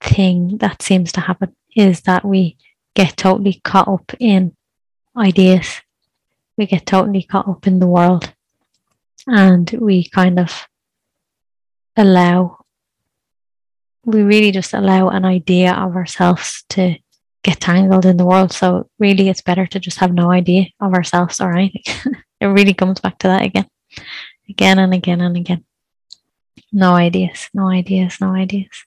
thing 0.00 0.58
that 0.58 0.82
seems 0.82 1.12
to 1.12 1.20
happen 1.20 1.54
is 1.76 2.02
that 2.02 2.24
we 2.24 2.56
get 2.94 3.16
totally 3.16 3.60
caught 3.64 3.88
up 3.88 4.12
in 4.18 4.54
ideas. 5.16 5.80
We 6.56 6.66
get 6.66 6.86
totally 6.86 7.22
caught 7.22 7.48
up 7.48 7.66
in 7.66 7.78
the 7.78 7.86
world 7.86 8.32
and 9.26 9.70
we 9.80 10.08
kind 10.08 10.38
of 10.38 10.66
allow, 11.96 12.64
we 14.04 14.22
really 14.22 14.52
just 14.52 14.74
allow 14.74 15.08
an 15.08 15.24
idea 15.24 15.72
of 15.72 15.94
ourselves 15.96 16.64
to 16.70 16.96
get 17.42 17.60
tangled 17.60 18.06
in 18.06 18.16
the 18.16 18.26
world. 18.26 18.52
So, 18.52 18.88
really, 18.98 19.28
it's 19.28 19.42
better 19.42 19.66
to 19.66 19.80
just 19.80 19.98
have 19.98 20.12
no 20.12 20.30
idea 20.30 20.66
of 20.80 20.94
ourselves 20.94 21.40
or 21.40 21.56
anything. 21.56 21.82
it 22.40 22.46
really 22.46 22.74
comes 22.74 23.00
back 23.00 23.18
to 23.18 23.28
that 23.28 23.42
again, 23.42 23.66
again 24.48 24.78
and 24.78 24.94
again 24.94 25.20
and 25.20 25.36
again. 25.36 25.64
No 26.72 26.94
ideas, 26.94 27.48
no 27.54 27.68
ideas, 27.68 28.18
no 28.20 28.34
ideas. 28.34 28.86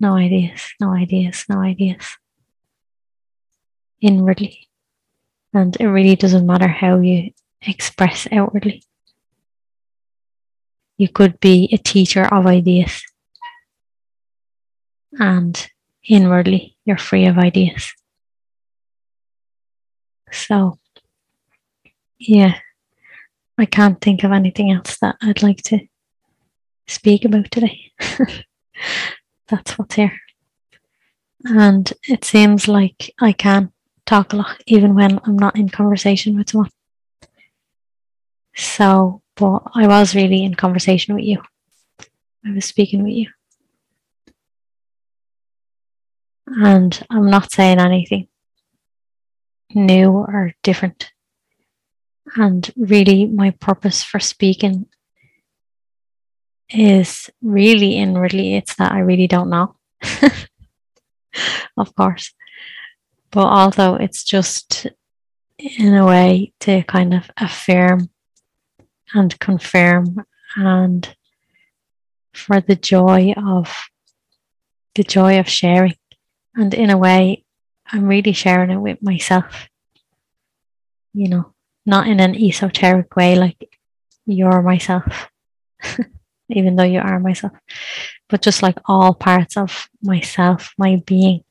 No 0.00 0.16
ideas, 0.16 0.74
no 0.80 0.92
ideas, 0.92 1.44
no 1.48 1.60
ideas. 1.60 2.18
Inwardly. 4.00 4.68
And 5.52 5.76
it 5.80 5.86
really 5.86 6.16
doesn't 6.16 6.46
matter 6.46 6.68
how 6.68 6.98
you 6.98 7.30
express 7.62 8.26
outwardly. 8.32 8.82
You 10.98 11.08
could 11.08 11.40
be 11.40 11.68
a 11.72 11.78
teacher 11.78 12.24
of 12.24 12.46
ideas. 12.46 13.02
And 15.12 15.70
inwardly, 16.06 16.76
you're 16.84 16.98
free 16.98 17.26
of 17.26 17.38
ideas. 17.38 17.92
So, 20.32 20.78
yeah, 22.18 22.58
I 23.56 23.66
can't 23.66 24.00
think 24.00 24.24
of 24.24 24.32
anything 24.32 24.72
else 24.72 24.98
that 24.98 25.16
I'd 25.22 25.42
like 25.42 25.62
to 25.64 25.86
speak 26.86 27.24
about 27.24 27.50
today. 27.50 27.92
That's 29.48 29.78
what's 29.78 29.94
here. 29.94 30.12
And 31.44 31.92
it 32.08 32.24
seems 32.24 32.68
like 32.68 33.12
I 33.20 33.32
can 33.32 33.72
talk 34.06 34.32
a 34.32 34.36
lot 34.36 34.62
even 34.66 34.94
when 34.94 35.20
I'm 35.24 35.36
not 35.36 35.56
in 35.56 35.68
conversation 35.68 36.36
with 36.36 36.50
someone. 36.50 36.70
So, 38.56 39.22
but 39.36 39.62
I 39.74 39.86
was 39.86 40.14
really 40.14 40.44
in 40.44 40.54
conversation 40.54 41.14
with 41.14 41.24
you. 41.24 41.42
I 42.46 42.52
was 42.52 42.64
speaking 42.64 43.02
with 43.02 43.12
you. 43.12 43.30
And 46.46 47.06
I'm 47.10 47.30
not 47.30 47.52
saying 47.52 47.78
anything 47.78 48.28
new 49.74 50.10
or 50.10 50.54
different. 50.62 51.10
And 52.36 52.70
really, 52.76 53.26
my 53.26 53.50
purpose 53.50 54.02
for 54.02 54.20
speaking 54.20 54.86
is 56.70 57.30
really 57.42 57.96
inwardly, 57.96 58.56
it's 58.56 58.76
that 58.76 58.92
I 58.92 59.00
really 59.00 59.26
don't 59.26 59.50
know. 59.50 59.76
of 61.76 61.94
course. 61.94 62.32
But 63.30 63.46
also, 63.46 63.94
it's 63.96 64.24
just 64.24 64.86
in 65.58 65.94
a 65.94 66.06
way 66.06 66.52
to 66.60 66.82
kind 66.84 67.14
of 67.14 67.30
affirm 67.36 68.10
and 69.14 69.38
confirm 69.38 70.24
and 70.56 71.14
for 72.32 72.60
the 72.60 72.76
joy 72.76 73.32
of 73.36 73.72
the 74.94 75.04
joy 75.04 75.38
of 75.38 75.48
sharing 75.48 75.96
and 76.56 76.74
in 76.74 76.90
a 76.90 76.98
way 76.98 77.44
i'm 77.86 78.04
really 78.04 78.32
sharing 78.32 78.70
it 78.70 78.76
with 78.76 79.00
myself 79.02 79.68
you 81.12 81.28
know 81.28 81.52
not 81.86 82.08
in 82.08 82.20
an 82.20 82.34
esoteric 82.34 83.14
way 83.14 83.36
like 83.36 83.78
you're 84.26 84.62
myself 84.62 85.28
even 86.50 86.76
though 86.76 86.82
you 86.84 87.00
are 87.00 87.18
myself 87.20 87.52
but 88.28 88.42
just 88.42 88.62
like 88.62 88.78
all 88.86 89.14
parts 89.14 89.56
of 89.56 89.88
myself 90.02 90.74
my 90.78 90.96
being 91.06 91.42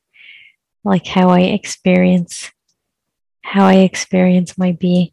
like 0.84 1.06
how 1.06 1.30
i 1.30 1.40
experience 1.40 2.52
how 3.44 3.66
i 3.66 3.74
experience 3.74 4.58
my 4.58 4.72
being. 4.72 5.10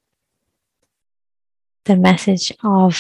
The 1.86 1.96
message 1.98 2.54
of 2.64 2.98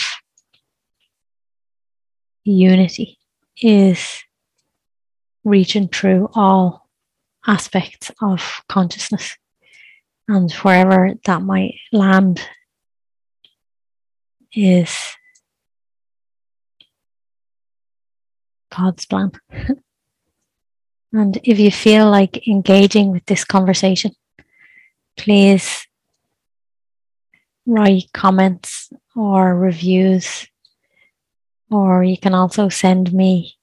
unity 2.43 3.17
is 3.61 4.23
reaching 5.43 5.87
through 5.87 6.29
all 6.35 6.89
aspects 7.47 8.11
of 8.21 8.61
consciousness. 8.67 9.37
And 10.27 10.51
wherever 10.51 11.13
that 11.25 11.41
might 11.41 11.75
land 11.91 12.41
is 14.53 14.95
God's 18.75 19.05
plan. 19.05 19.31
and 21.13 21.37
if 21.43 21.59
you 21.59 21.71
feel 21.71 22.09
like 22.09 22.47
engaging 22.47 23.11
with 23.11 23.25
this 23.25 23.43
conversation, 23.43 24.11
please 25.17 25.87
write 27.65 28.11
comments 28.13 28.91
or 29.15 29.55
reviews, 29.55 30.47
or 31.69 32.03
you 32.03 32.17
can 32.17 32.33
also 32.33 32.69
send 32.69 33.13
me 33.13 33.57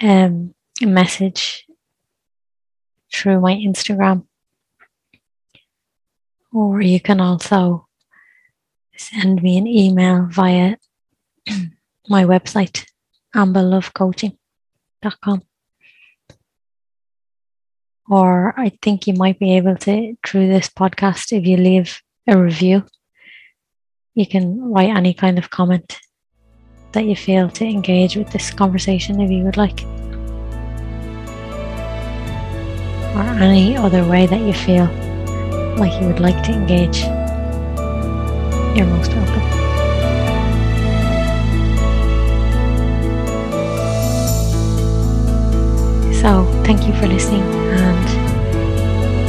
um, 0.00 0.54
a 0.82 0.86
message 0.86 1.66
through 3.12 3.40
my 3.40 3.54
Instagram, 3.54 4.26
or 6.52 6.80
you 6.80 7.00
can 7.00 7.20
also 7.20 7.86
send 8.96 9.42
me 9.42 9.58
an 9.58 9.66
email 9.66 10.26
via 10.30 10.76
my 12.08 12.24
website, 12.24 12.86
ambalovecoaching.com. 13.34 15.42
Or 18.08 18.58
I 18.58 18.70
think 18.82 19.06
you 19.06 19.14
might 19.14 19.38
be 19.38 19.56
able 19.56 19.76
to, 19.76 20.16
through 20.26 20.48
this 20.48 20.68
podcast, 20.68 21.32
if 21.32 21.46
you 21.46 21.56
leave 21.56 22.02
a 22.26 22.38
review. 22.38 22.84
You 24.14 24.26
can 24.26 24.72
write 24.72 24.96
any 24.96 25.14
kind 25.14 25.38
of 25.38 25.50
comment 25.50 25.98
that 26.92 27.04
you 27.04 27.16
feel 27.16 27.48
to 27.50 27.64
engage 27.64 28.16
with 28.16 28.30
this 28.30 28.50
conversation 28.50 29.20
if 29.20 29.30
you 29.30 29.44
would 29.44 29.56
like. 29.56 29.82
Or 33.14 33.22
any 33.42 33.76
other 33.76 34.06
way 34.06 34.26
that 34.26 34.40
you 34.40 34.52
feel 34.52 34.86
like 35.76 36.00
you 36.00 36.06
would 36.06 36.20
like 36.20 36.42
to 36.44 36.52
engage. 36.52 37.02
You're 38.76 38.86
most 38.86 39.12
welcome. 39.12 39.63
So, 46.24 46.44
thank 46.64 46.86
you 46.86 46.94
for 46.94 47.06
listening 47.06 47.42
and 47.42 48.24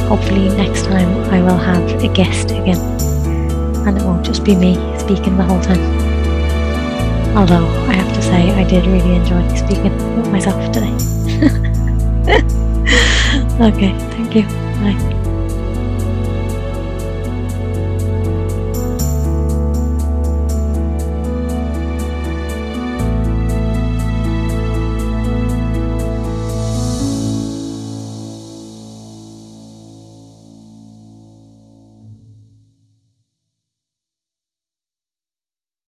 Hopefully, 0.08 0.48
next 0.50 0.84
time 0.84 1.08
I 1.32 1.42
will 1.42 1.58
have 1.58 1.82
a 2.02 2.06
guest 2.06 2.52
again 2.52 2.78
and 3.86 3.98
it 3.98 4.04
won't 4.04 4.24
just 4.24 4.44
be 4.44 4.54
me 4.54 4.74
speaking 5.00 5.36
the 5.36 5.42
whole 5.42 5.60
time. 5.60 5.80
Although 7.36 7.66
I 7.88 7.92
have 7.92 8.14
to 8.14 8.22
say, 8.22 8.52
I 8.52 8.62
did 8.62 8.86
really 8.86 9.16
enjoy 9.16 9.46
speaking 9.56 9.92
with 10.16 10.30
myself 10.30 10.72
today. 10.72 10.94
okay, 13.60 13.98
thank 14.14 14.36
you. 14.36 14.42
Bye. 14.80 15.25